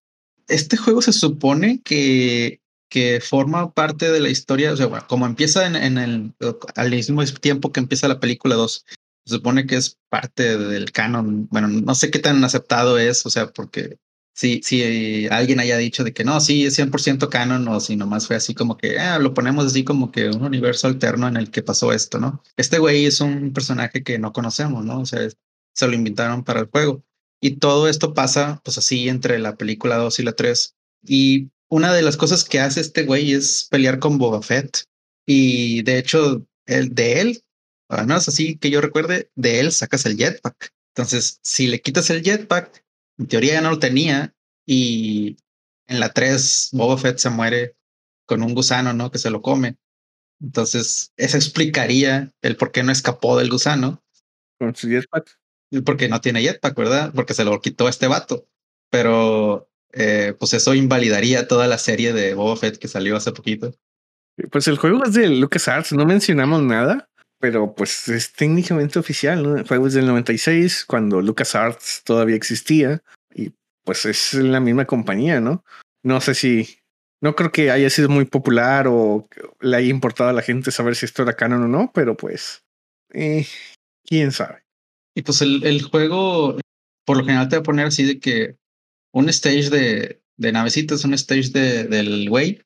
Este 0.48 0.78
juego 0.78 1.02
se 1.02 1.14
supone 1.14 1.82
que 1.82 2.62
que 2.90 3.20
forma 3.22 3.74
parte 3.74 4.12
de 4.12 4.20
la 4.20 4.30
historia, 4.30 4.72
o 4.74 4.78
sea, 4.78 4.88
bueno, 4.88 5.06
como 5.08 5.26
empieza 5.26 5.66
en, 5.66 5.98
el, 5.98 6.34
al 6.76 6.92
mismo 6.92 7.24
tiempo 7.26 7.72
que 7.72 7.80
empieza 7.80 8.08
la 8.08 8.20
película 8.20 8.56
2, 8.56 8.86
se 9.26 9.36
supone 9.36 9.66
que 9.66 9.76
es 9.76 9.98
parte 10.10 10.58
del 10.58 10.92
canon. 10.92 11.48
Bueno, 11.50 11.68
no 11.68 11.96
sé 11.96 12.12
qué 12.12 12.20
tan 12.20 12.44
aceptado 12.44 13.00
es, 13.00 13.26
o 13.26 13.30
sea, 13.30 13.48
porque 13.48 13.98
si, 14.34 14.62
si 14.64 15.28
alguien 15.28 15.60
haya 15.60 15.78
dicho 15.78 16.04
de 16.04 16.14
que 16.14 16.24
no, 16.24 16.40
sí, 16.42 16.66
es 16.66 16.78
100% 16.78 17.30
canon 17.30 17.68
o 17.68 17.80
si 17.80 17.96
nomás 17.96 18.28
fue 18.28 18.36
así 18.36 18.54
como 18.54 18.78
que 18.78 19.00
ah, 19.00 19.18
lo 19.18 19.34
ponemos 19.34 19.66
así 19.66 19.84
como 19.84 20.12
que 20.12 20.30
un 20.30 20.44
universo 20.44 20.88
alterno 20.88 21.28
en 21.28 21.38
el 21.38 21.52
que 21.52 21.64
pasó 21.64 21.94
esto, 21.94 22.20
¿no? 22.20 22.44
Este 22.58 22.78
güey 22.78 23.06
es 23.06 23.22
un 23.22 23.54
personaje 23.54 24.04
que 24.04 24.20
no 24.20 24.34
conocemos, 24.34 24.86
¿no? 24.86 25.00
O 25.00 25.06
sea, 25.06 25.28
se 25.74 25.88
lo 25.88 25.94
invitaron 25.94 26.44
para 26.44 26.62
el 26.62 26.68
juego. 26.68 27.04
Y 27.42 27.58
todo 27.58 27.88
esto 27.88 28.14
pasa 28.14 28.62
pues 28.64 28.78
así 28.78 29.10
entre 29.10 29.40
la 29.40 29.56
película 29.56 29.98
2 29.98 30.20
y 30.20 30.24
la 30.24 30.34
3. 30.34 30.76
Y 31.04 31.50
una 31.70 31.94
de 31.94 32.02
las 32.02 32.18
cosas 32.18 32.44
que 32.44 32.60
hace 32.60 32.82
este 32.82 33.04
güey 33.04 33.34
es 33.34 33.68
pelear 33.70 34.00
con 34.00 34.18
Boba 34.18 34.42
Fett. 34.42 34.84
Y 35.28 35.82
de 35.84 35.98
hecho, 35.98 36.46
el 36.66 36.94
de 36.94 37.22
él 37.22 37.46
al 37.90 38.08
menos 38.08 38.28
así 38.28 38.58
que 38.58 38.70
yo 38.70 38.82
recuerde, 38.82 39.32
de 39.36 39.60
él 39.60 39.72
sacas 39.72 40.06
el 40.06 40.18
jetpack. 40.18 40.74
Entonces, 40.96 41.40
si 41.44 41.68
le 41.68 41.82
quitas 41.82 42.10
el 42.10 42.24
jetpack, 42.24 42.84
en 43.18 43.28
teoría 43.28 43.54
ya 43.54 43.62
no 43.62 43.72
lo 43.72 43.80
tenía 43.80 44.34
y 44.66 45.38
en 45.88 46.00
la 46.00 46.12
3 46.12 46.70
Boba 46.74 46.98
Fett 46.98 47.18
se 47.18 47.30
muere 47.30 47.76
con 48.26 48.42
un 48.42 48.56
gusano, 48.56 48.94
¿no? 48.94 49.12
Que 49.12 49.20
se 49.20 49.30
lo 49.30 49.42
come. 49.42 49.78
Entonces, 50.42 51.14
eso 51.18 51.38
explicaría 51.38 52.34
el 52.42 52.58
por 52.58 52.72
qué 52.72 52.84
no 52.84 52.92
escapó 52.92 53.38
del 53.38 53.50
gusano. 53.50 54.04
Con 54.60 54.76
su 54.76 54.88
jetpack. 54.90 55.38
Porque 55.86 56.10
no 56.10 56.22
tiene 56.22 56.42
jetpack, 56.42 56.76
¿verdad? 56.76 57.12
Porque 57.14 57.34
se 57.34 57.44
lo 57.44 57.60
quitó 57.62 57.88
este 57.88 58.08
vato. 58.08 58.48
Pero 58.90 59.70
eh, 59.98 60.34
pues 60.38 60.54
eso 60.54 60.74
invalidaría 60.74 61.48
toda 61.48 61.68
la 61.68 61.78
serie 61.78 62.12
de 62.12 62.34
Boba 62.34 62.58
Fett 62.58 62.78
que 62.78 62.90
salió 62.90 63.16
hace 63.16 63.32
poquito. 63.32 63.74
Pues 64.52 64.68
el 64.68 64.78
juego 64.78 65.06
es 65.06 65.14
de 65.14 65.30
LucasArts, 65.30 65.94
no 65.94 66.06
mencionamos 66.06 66.62
nada, 66.62 67.08
pero 67.40 67.74
pues 67.74 68.10
es 68.10 68.34
técnicamente 68.34 69.00
oficial, 69.00 69.42
¿no? 69.42 69.56
El 69.56 69.66
juego 69.66 69.88
es 69.88 69.94
del 69.94 70.06
96, 70.06 70.84
cuando 70.86 71.22
LucasArts 71.22 72.04
todavía 72.04 72.36
existía, 72.36 73.02
y 73.34 73.54
pues 73.86 74.06
es 74.06 74.34
la 74.34 74.60
misma 74.60 74.84
compañía, 74.84 75.40
¿no? 75.40 75.64
No 76.04 76.20
sé 76.20 76.36
si, 76.36 76.80
no 77.22 77.34
creo 77.38 77.54
que 77.54 77.72
haya 77.72 77.90
sido 77.90 78.10
muy 78.10 78.26
popular 78.26 78.88
o 78.90 79.30
le 79.62 79.78
haya 79.78 79.90
importado 79.90 80.30
a 80.30 80.34
la 80.34 80.42
gente 80.42 80.72
saber 80.72 80.98
si 80.98 81.06
esto 81.06 81.24
era 81.24 81.38
canon 81.38 81.64
o 81.64 81.68
no, 81.70 81.92
pero 81.94 82.18
pues, 82.18 82.66
eh, 83.14 83.48
quién 84.04 84.34
sabe. 84.34 84.66
Y 85.16 85.22
pues 85.22 85.42
el, 85.42 85.64
el 85.66 85.84
juego, 85.84 86.60
por 87.06 87.16
lo 87.16 87.24
general 87.24 87.48
te 87.48 87.56
va 87.56 87.62
a 87.62 87.64
poner 87.64 87.86
así 87.86 88.04
de 88.04 88.20
que 88.20 88.58
un 89.16 89.30
stage 89.30 89.70
de, 89.70 90.22
de 90.36 90.52
navecitas, 90.52 91.06
un 91.06 91.14
stage 91.14 91.50
de, 91.50 91.86
del 91.86 92.30
Wave. 92.30 92.66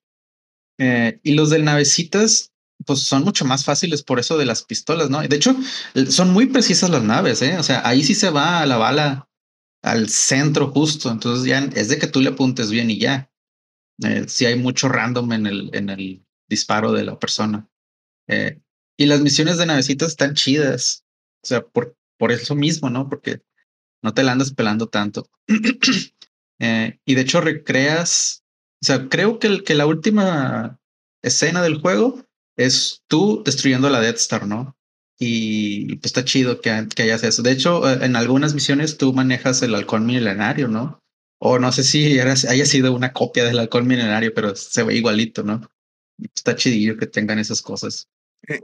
Eh, 0.80 1.20
y 1.24 1.34
los 1.34 1.52
de 1.52 1.60
navecitas, 1.60 2.52
pues 2.86 3.02
son 3.02 3.24
mucho 3.24 3.46
más 3.46 3.64
fáciles 3.64 4.02
por 4.02 4.20
eso 4.20 4.36
de 4.38 4.46
las 4.46 4.64
pistolas, 4.64 5.12
¿no? 5.12 5.22
De 5.22 5.36
hecho, 5.36 5.56
son 6.10 6.32
muy 6.32 6.48
precisas 6.48 6.90
las 6.90 7.04
naves, 7.04 7.44
¿eh? 7.44 7.58
O 7.60 7.64
sea, 7.64 7.88
ahí 7.88 8.04
sí 8.04 8.16
se 8.16 8.32
va 8.32 8.62
a 8.62 8.66
la 8.66 8.78
bala 8.78 9.30
al 9.84 10.10
centro 10.10 10.72
justo. 10.72 11.12
Entonces 11.12 11.46
ya 11.46 11.60
es 11.76 11.90
de 11.90 12.00
que 12.00 12.08
tú 12.08 12.20
le 12.20 12.30
apuntes 12.30 12.72
bien 12.72 12.90
y 12.90 12.98
ya. 12.98 13.32
Eh, 14.04 14.26
si 14.28 14.46
hay 14.46 14.56
mucho 14.56 14.90
random 14.90 15.32
en 15.34 15.46
el, 15.46 15.70
en 15.74 15.90
el 15.90 16.26
disparo 16.50 16.94
de 16.94 17.04
la 17.04 17.20
persona. 17.20 17.70
Eh, 18.28 18.60
y 18.98 19.06
las 19.06 19.22
misiones 19.22 19.58
de 19.58 19.68
navecitas 19.68 20.10
están 20.10 20.34
chidas. 20.34 21.06
O 21.44 21.48
sea, 21.48 21.62
por, 21.62 21.96
por 22.18 22.32
eso 22.32 22.56
mismo, 22.56 22.90
¿no? 22.90 23.08
Porque 23.08 23.44
no 24.02 24.16
te 24.16 24.24
la 24.24 24.32
andas 24.32 24.52
pelando 24.52 24.88
tanto. 24.88 25.30
Eh, 26.60 27.00
y 27.06 27.16
de 27.16 27.22
hecho 27.22 27.42
recreas, 27.42 28.44
o 28.82 28.86
sea, 28.86 29.08
creo 29.10 29.40
que, 29.40 29.64
que 29.64 29.76
la 29.76 29.86
última 29.86 30.80
escena 31.22 31.62
del 31.62 31.80
juego 31.80 32.24
es 32.58 33.04
tú 33.08 33.42
destruyendo 33.46 33.90
la 33.90 34.02
Death 34.02 34.18
Star, 34.18 34.48
¿no? 34.48 34.76
Y 35.18 35.96
pues 35.96 36.08
está 36.08 36.24
chido 36.24 36.62
que, 36.62 36.88
que 36.94 37.04
hayas 37.04 37.24
eso. 37.24 37.42
De 37.42 37.52
hecho, 37.52 37.90
eh, 37.90 38.06
en 38.06 38.16
algunas 38.16 38.54
misiones 38.54 38.98
tú 38.98 39.14
manejas 39.14 39.62
el 39.62 39.76
halcón 39.76 40.06
milenario, 40.06 40.68
¿no? 40.68 41.02
O 41.42 41.58
no 41.58 41.72
sé 41.72 41.84
si 41.84 42.20
haya 42.20 42.66
sido 42.66 42.94
una 42.94 43.14
copia 43.14 43.46
del 43.46 43.60
halcón 43.60 43.88
milenario, 43.88 44.34
pero 44.34 44.56
se 44.56 44.84
ve 44.84 44.96
igualito, 44.96 45.44
¿no? 45.44 45.62
Está 46.36 46.56
chidillo 46.56 46.98
que 46.98 47.08
tengan 47.08 47.40
esas 47.40 47.62
cosas. 47.62 48.10
Eh, 48.48 48.60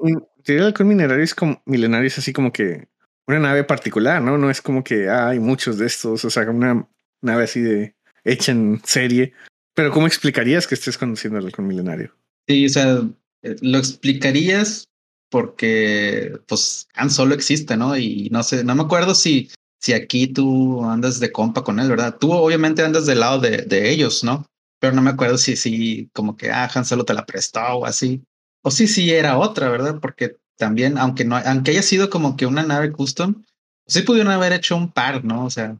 el 0.45 0.63
halcón 0.63 0.89
milenario 0.89 1.23
es 1.23 1.35
como 1.35 1.61
milenario 1.65 2.07
es 2.07 2.17
así 2.17 2.33
como 2.33 2.51
que 2.51 2.87
una 3.27 3.39
nave 3.39 3.63
particular, 3.63 4.21
¿no? 4.21 4.37
No 4.37 4.49
es 4.49 4.61
como 4.61 4.83
que 4.83 5.09
hay 5.09 5.39
muchos 5.39 5.77
de 5.77 5.87
estos, 5.87 6.23
o 6.25 6.29
sea, 6.29 6.49
una 6.49 6.87
nave 7.25 7.43
así 7.43 7.61
de 7.61 7.95
hecha 8.23 8.51
en 8.51 8.81
serie. 8.83 9.33
Pero 9.73 9.91
¿cómo 9.91 10.07
explicarías 10.07 10.67
que 10.67 10.75
estés 10.75 10.97
conduciendo 10.97 11.39
el 11.39 11.45
halcón 11.45 11.67
milenario? 11.67 12.15
Sí, 12.47 12.65
o 12.65 12.69
sea, 12.69 13.01
eh, 13.41 13.55
lo 13.61 13.77
explicarías 13.77 14.87
porque 15.29 16.37
pues 16.47 16.87
Han 16.93 17.09
Solo 17.09 17.35
existe, 17.35 17.75
¿no? 17.75 17.97
Y 17.97 18.29
no 18.31 18.43
sé, 18.43 18.63
no 18.63 18.75
me 18.75 18.83
acuerdo 18.83 19.15
si, 19.15 19.49
si 19.81 19.93
aquí 19.93 20.27
tú 20.27 20.83
andas 20.85 21.19
de 21.19 21.31
compa 21.31 21.63
con 21.63 21.79
él, 21.79 21.89
¿verdad? 21.89 22.17
Tú 22.17 22.31
obviamente 22.31 22.83
andas 22.83 23.05
del 23.05 23.19
lado 23.19 23.39
de, 23.39 23.63
de 23.63 23.89
ellos, 23.89 24.23
¿no? 24.23 24.45
Pero 24.79 24.93
no 24.93 25.01
me 25.01 25.09
acuerdo 25.09 25.37
si 25.37 25.55
sí, 25.55 26.09
como 26.13 26.37
que 26.37 26.51
ah, 26.51 26.69
Han 26.73 26.85
Solo 26.85 27.03
te 27.03 27.13
la 27.13 27.25
prestó 27.25 27.59
o 27.59 27.85
así. 27.85 28.23
O 28.63 28.71
si 28.71 28.87
sí, 28.87 29.01
sí 29.01 29.11
era 29.11 29.37
otra, 29.37 29.69
¿verdad? 29.69 29.99
Porque 29.99 30.37
también, 30.57 30.97
aunque 30.97 31.25
no, 31.25 31.35
aunque 31.37 31.71
haya 31.71 31.83
sido 31.83 32.09
como 32.09 32.37
que 32.37 32.45
una 32.45 32.63
nave 32.63 32.91
custom, 32.91 33.43
sí 33.87 34.01
pudieron 34.01 34.31
haber 34.31 34.53
hecho 34.53 34.75
un 34.75 34.91
par, 34.91 35.23
¿no? 35.25 35.45
O 35.45 35.49
sea. 35.49 35.77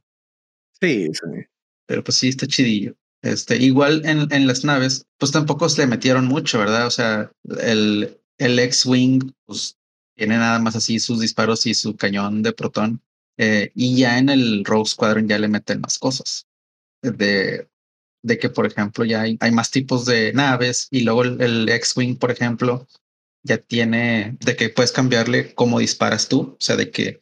Sí, 0.82 1.10
sí. 1.14 1.46
Pero 1.88 2.04
pues 2.04 2.18
sí, 2.18 2.30
está 2.30 2.48
chidillo. 2.48 2.96
Este, 3.22 3.58
igual 3.58 4.06
en, 4.06 4.32
en 4.32 4.48
las 4.48 4.64
naves, 4.64 5.08
pues 5.18 5.32
tampoco 5.32 5.68
se 5.70 5.82
le 5.82 5.88
metieron 5.88 6.26
mucho, 6.26 6.60
¿verdad? 6.60 6.86
O 6.88 6.92
sea, 6.92 7.32
el, 7.62 8.20
el 8.38 8.60
X-Wing, 8.60 9.32
pues 9.46 9.78
tiene 10.16 10.38
nada 10.38 10.60
más 10.60 10.76
así 10.76 11.00
sus 11.00 11.20
disparos 11.20 11.66
y 11.66 11.74
su 11.74 11.96
cañón 11.96 12.44
de 12.44 12.54
protón. 12.54 13.02
Eh, 13.38 13.72
y 13.76 13.98
ya 13.98 14.18
en 14.20 14.30
el 14.30 14.64
Rogue 14.64 14.90
Squadron 14.90 15.28
ya 15.28 15.40
le 15.40 15.48
meten 15.48 15.82
más 15.82 15.98
cosas. 16.00 16.48
De, 17.02 17.68
de 18.24 18.38
que, 18.40 18.50
por 18.50 18.66
ejemplo, 18.66 19.06
ya 19.06 19.22
hay, 19.22 19.38
hay 19.40 19.52
más 19.52 19.72
tipos 19.72 20.06
de 20.06 20.32
naves 20.34 20.88
y 20.92 21.02
luego 21.02 21.24
el, 21.24 21.42
el 21.42 21.70
X-Wing, 21.70 22.18
por 22.18 22.32
ejemplo, 22.32 22.88
ya 23.44 23.58
tiene 23.58 24.38
de 24.40 24.56
que 24.56 24.70
puedes 24.70 24.92
cambiarle 24.92 25.54
cómo 25.56 25.80
disparas 25.80 26.28
tú. 26.30 26.42
O 26.42 26.58
sea, 26.60 26.76
de 26.76 26.92
que 26.92 27.22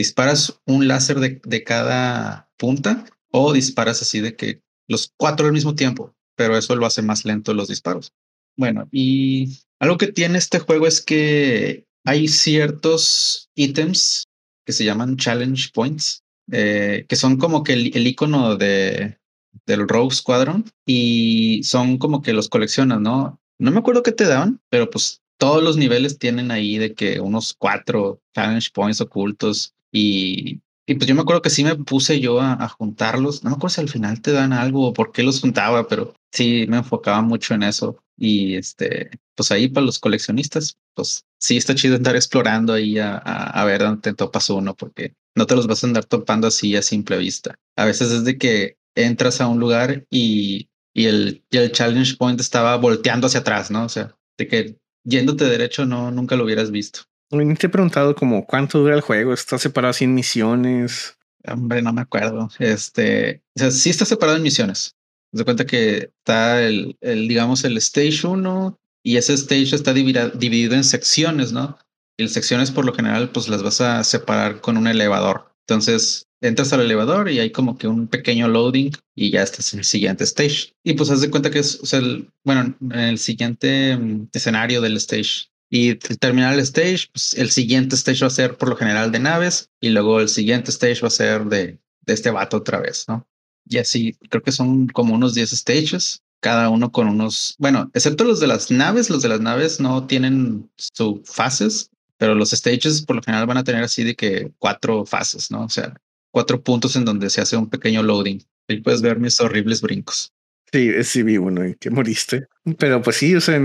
disparas 0.00 0.58
un 0.64 0.88
láser 0.88 1.20
de, 1.20 1.42
de 1.44 1.62
cada 1.62 2.48
punta 2.56 3.04
o 3.30 3.52
disparas 3.52 4.00
así 4.00 4.20
de 4.20 4.34
que 4.34 4.62
los 4.88 5.12
cuatro 5.14 5.46
al 5.46 5.52
mismo 5.52 5.74
tiempo, 5.74 6.14
pero 6.36 6.56
eso 6.56 6.74
lo 6.74 6.86
hace 6.86 7.02
más 7.02 7.26
lento 7.26 7.52
los 7.52 7.68
disparos. 7.68 8.14
Bueno, 8.56 8.88
y 8.90 9.58
algo 9.78 9.98
que 9.98 10.10
tiene 10.10 10.38
este 10.38 10.58
juego 10.58 10.86
es 10.86 11.02
que 11.02 11.84
hay 12.06 12.28
ciertos 12.28 13.50
ítems 13.54 14.24
que 14.64 14.72
se 14.72 14.86
llaman 14.86 15.18
challenge 15.18 15.68
points, 15.74 16.24
eh, 16.50 17.04
que 17.06 17.16
son 17.16 17.36
como 17.36 17.62
que 17.62 17.74
el, 17.74 17.94
el 17.94 18.06
icono 18.06 18.56
de, 18.56 19.18
del 19.66 19.86
Rogue 19.86 20.14
Squadron 20.14 20.64
y 20.86 21.60
son 21.62 21.98
como 21.98 22.22
que 22.22 22.32
los 22.32 22.48
coleccionas, 22.48 23.00
¿no? 23.02 23.38
No 23.58 23.70
me 23.70 23.80
acuerdo 23.80 24.02
qué 24.02 24.12
te 24.12 24.24
daban, 24.24 24.62
pero 24.70 24.88
pues 24.88 25.20
todos 25.36 25.62
los 25.62 25.76
niveles 25.76 26.18
tienen 26.18 26.50
ahí 26.50 26.78
de 26.78 26.94
que 26.94 27.20
unos 27.20 27.52
cuatro 27.52 28.22
challenge 28.34 28.70
points 28.72 29.02
ocultos 29.02 29.74
y 29.92 30.94
pues 30.94 31.06
yo 31.06 31.14
me 31.14 31.20
acuerdo 31.20 31.42
que 31.42 31.50
sí 31.50 31.62
me 31.62 31.76
puse 31.76 32.18
yo 32.18 32.40
a, 32.40 32.68
juntarlos. 32.68 33.44
No 33.44 33.50
me 33.50 33.56
acuerdo 33.56 33.74
si 33.74 33.80
al 33.80 33.88
final 33.88 34.20
te 34.20 34.32
dan 34.32 34.52
algo 34.52 34.88
o 34.88 34.92
por 34.92 35.12
qué 35.12 35.22
los 35.22 35.40
juntaba, 35.40 35.86
pero 35.86 36.14
sí 36.32 36.66
me 36.68 36.78
enfocaba 36.78 37.22
mucho 37.22 37.54
en 37.54 37.62
eso. 37.62 38.02
Y 38.16 38.56
este, 38.56 39.10
pues 39.36 39.52
ahí 39.52 39.68
para 39.68 39.86
los 39.86 40.00
coleccionistas, 40.00 40.78
pues 40.94 41.24
sí 41.38 41.56
está 41.56 41.74
chido 41.74 41.94
andar 41.96 42.16
explorando 42.16 42.72
ahí 42.72 42.98
a 42.98 43.64
ver 43.64 43.82
dónde 43.82 44.02
te 44.02 44.14
topas 44.14 44.50
uno, 44.50 44.74
porque 44.74 45.14
no 45.36 45.46
te 45.46 45.54
los 45.54 45.66
vas 45.66 45.84
a 45.84 45.86
andar 45.86 46.04
topando 46.04 46.48
así 46.48 46.74
a 46.76 46.82
simple 46.82 47.18
vista. 47.18 47.54
A 47.76 47.84
veces 47.84 48.10
es 48.10 48.24
de 48.24 48.36
que 48.36 48.76
entras 48.94 49.40
a 49.40 49.48
un 49.48 49.60
lugar 49.60 50.04
y, 50.10 50.68
y, 50.94 51.06
el, 51.06 51.44
y 51.50 51.58
el 51.58 51.72
challenge 51.72 52.16
point 52.16 52.40
estaba 52.40 52.76
volteando 52.76 53.26
hacia 53.26 53.40
atrás, 53.40 53.70
¿no? 53.70 53.84
O 53.84 53.88
sea, 53.88 54.16
de 54.38 54.48
que 54.48 54.76
yéndote 55.04 55.44
derecho 55.44 55.86
no, 55.86 56.10
nunca 56.10 56.36
lo 56.36 56.44
hubieras 56.44 56.70
visto. 56.70 57.02
Te 57.30 57.66
he 57.66 57.70
preguntado 57.70 58.16
como 58.16 58.44
cuánto 58.44 58.80
dura 58.80 58.96
el 58.96 59.02
juego, 59.02 59.32
está 59.32 59.56
separado 59.56 59.92
sin 59.92 60.14
misiones. 60.14 61.16
Hombre, 61.46 61.80
no 61.80 61.92
me 61.92 62.00
acuerdo. 62.00 62.50
Este, 62.58 63.42
o 63.56 63.60
sea, 63.60 63.70
sí 63.70 63.88
está 63.88 64.04
separado 64.04 64.36
en 64.36 64.42
misiones. 64.42 64.96
Se 65.32 65.44
cuenta 65.44 65.64
que 65.64 66.10
está 66.18 66.60
el, 66.60 66.96
el, 67.00 67.28
digamos, 67.28 67.62
el 67.62 67.76
stage 67.76 68.26
1 68.26 68.76
y 69.04 69.16
ese 69.16 69.34
stage 69.34 69.76
está 69.76 69.92
dividido, 69.94 70.30
dividido 70.30 70.74
en 70.74 70.82
secciones, 70.82 71.52
¿no? 71.52 71.78
Y 72.18 72.24
las 72.24 72.32
secciones 72.32 72.72
por 72.72 72.84
lo 72.84 72.92
general 72.92 73.30
pues 73.30 73.48
las 73.48 73.62
vas 73.62 73.80
a 73.80 74.02
separar 74.02 74.60
con 74.60 74.76
un 74.76 74.88
elevador. 74.88 75.54
Entonces 75.68 76.26
entras 76.42 76.72
al 76.72 76.80
elevador 76.80 77.30
y 77.30 77.38
hay 77.38 77.52
como 77.52 77.78
que 77.78 77.86
un 77.86 78.08
pequeño 78.08 78.48
loading 78.48 78.90
y 79.14 79.30
ya 79.30 79.42
estás 79.42 79.72
en 79.72 79.78
el 79.78 79.84
siguiente 79.84 80.24
stage. 80.24 80.74
Y 80.82 80.94
pues 80.94 81.10
haz 81.10 81.20
de 81.20 81.30
cuenta 81.30 81.50
que 81.50 81.60
es, 81.60 81.78
o 81.80 81.86
sea, 81.86 82.00
el, 82.00 82.28
bueno, 82.44 82.76
en 82.80 82.98
el 82.98 83.18
siguiente 83.18 83.96
escenario 84.32 84.80
del 84.80 84.96
stage 84.96 85.49
y 85.70 85.90
el 85.90 86.58
stage, 86.60 87.08
pues 87.12 87.34
el 87.34 87.50
siguiente 87.50 87.94
stage 87.94 88.20
va 88.22 88.26
a 88.26 88.30
ser 88.30 88.56
por 88.56 88.68
lo 88.68 88.76
general 88.76 89.12
de 89.12 89.20
naves 89.20 89.70
y 89.80 89.90
luego 89.90 90.20
el 90.20 90.28
siguiente 90.28 90.72
stage 90.72 91.00
va 91.00 91.08
a 91.08 91.12
ser 91.12 91.44
de, 91.44 91.78
de 92.02 92.12
este 92.12 92.30
vato 92.30 92.56
otra 92.56 92.80
vez, 92.80 93.04
¿no? 93.06 93.26
Y 93.66 93.78
así, 93.78 94.16
creo 94.28 94.42
que 94.42 94.50
son 94.50 94.88
como 94.88 95.14
unos 95.14 95.34
10 95.34 95.50
stages, 95.50 96.24
cada 96.40 96.70
uno 96.70 96.90
con 96.90 97.06
unos, 97.06 97.54
bueno, 97.58 97.88
excepto 97.94 98.24
los 98.24 98.40
de 98.40 98.48
las 98.48 98.70
naves, 98.72 99.10
los 99.10 99.22
de 99.22 99.28
las 99.28 99.40
naves 99.40 99.78
no 99.78 100.08
tienen 100.08 100.68
sus 100.76 101.20
fases, 101.24 101.90
pero 102.18 102.34
los 102.34 102.50
stages 102.50 103.02
por 103.02 103.16
lo 103.16 103.22
general 103.22 103.46
van 103.46 103.58
a 103.58 103.64
tener 103.64 103.84
así 103.84 104.02
de 104.02 104.16
que 104.16 104.50
cuatro 104.58 105.06
fases, 105.06 105.52
¿no? 105.52 105.64
O 105.64 105.68
sea, 105.68 105.94
cuatro 106.32 106.60
puntos 106.60 106.96
en 106.96 107.04
donde 107.04 107.30
se 107.30 107.40
hace 107.40 107.56
un 107.56 107.70
pequeño 107.70 108.02
loading. 108.02 108.42
Ahí 108.68 108.80
puedes 108.80 109.02
ver 109.02 109.20
mis 109.20 109.38
horribles 109.38 109.82
brincos. 109.82 110.32
Sí, 110.72 110.92
sí 111.04 111.22
vi 111.22 111.36
uno 111.36 111.66
y 111.66 111.74
que 111.76 111.90
moriste. 111.90 112.46
Pero 112.78 113.02
pues 113.02 113.16
sí, 113.16 113.34
o 113.34 113.40
sea, 113.40 113.60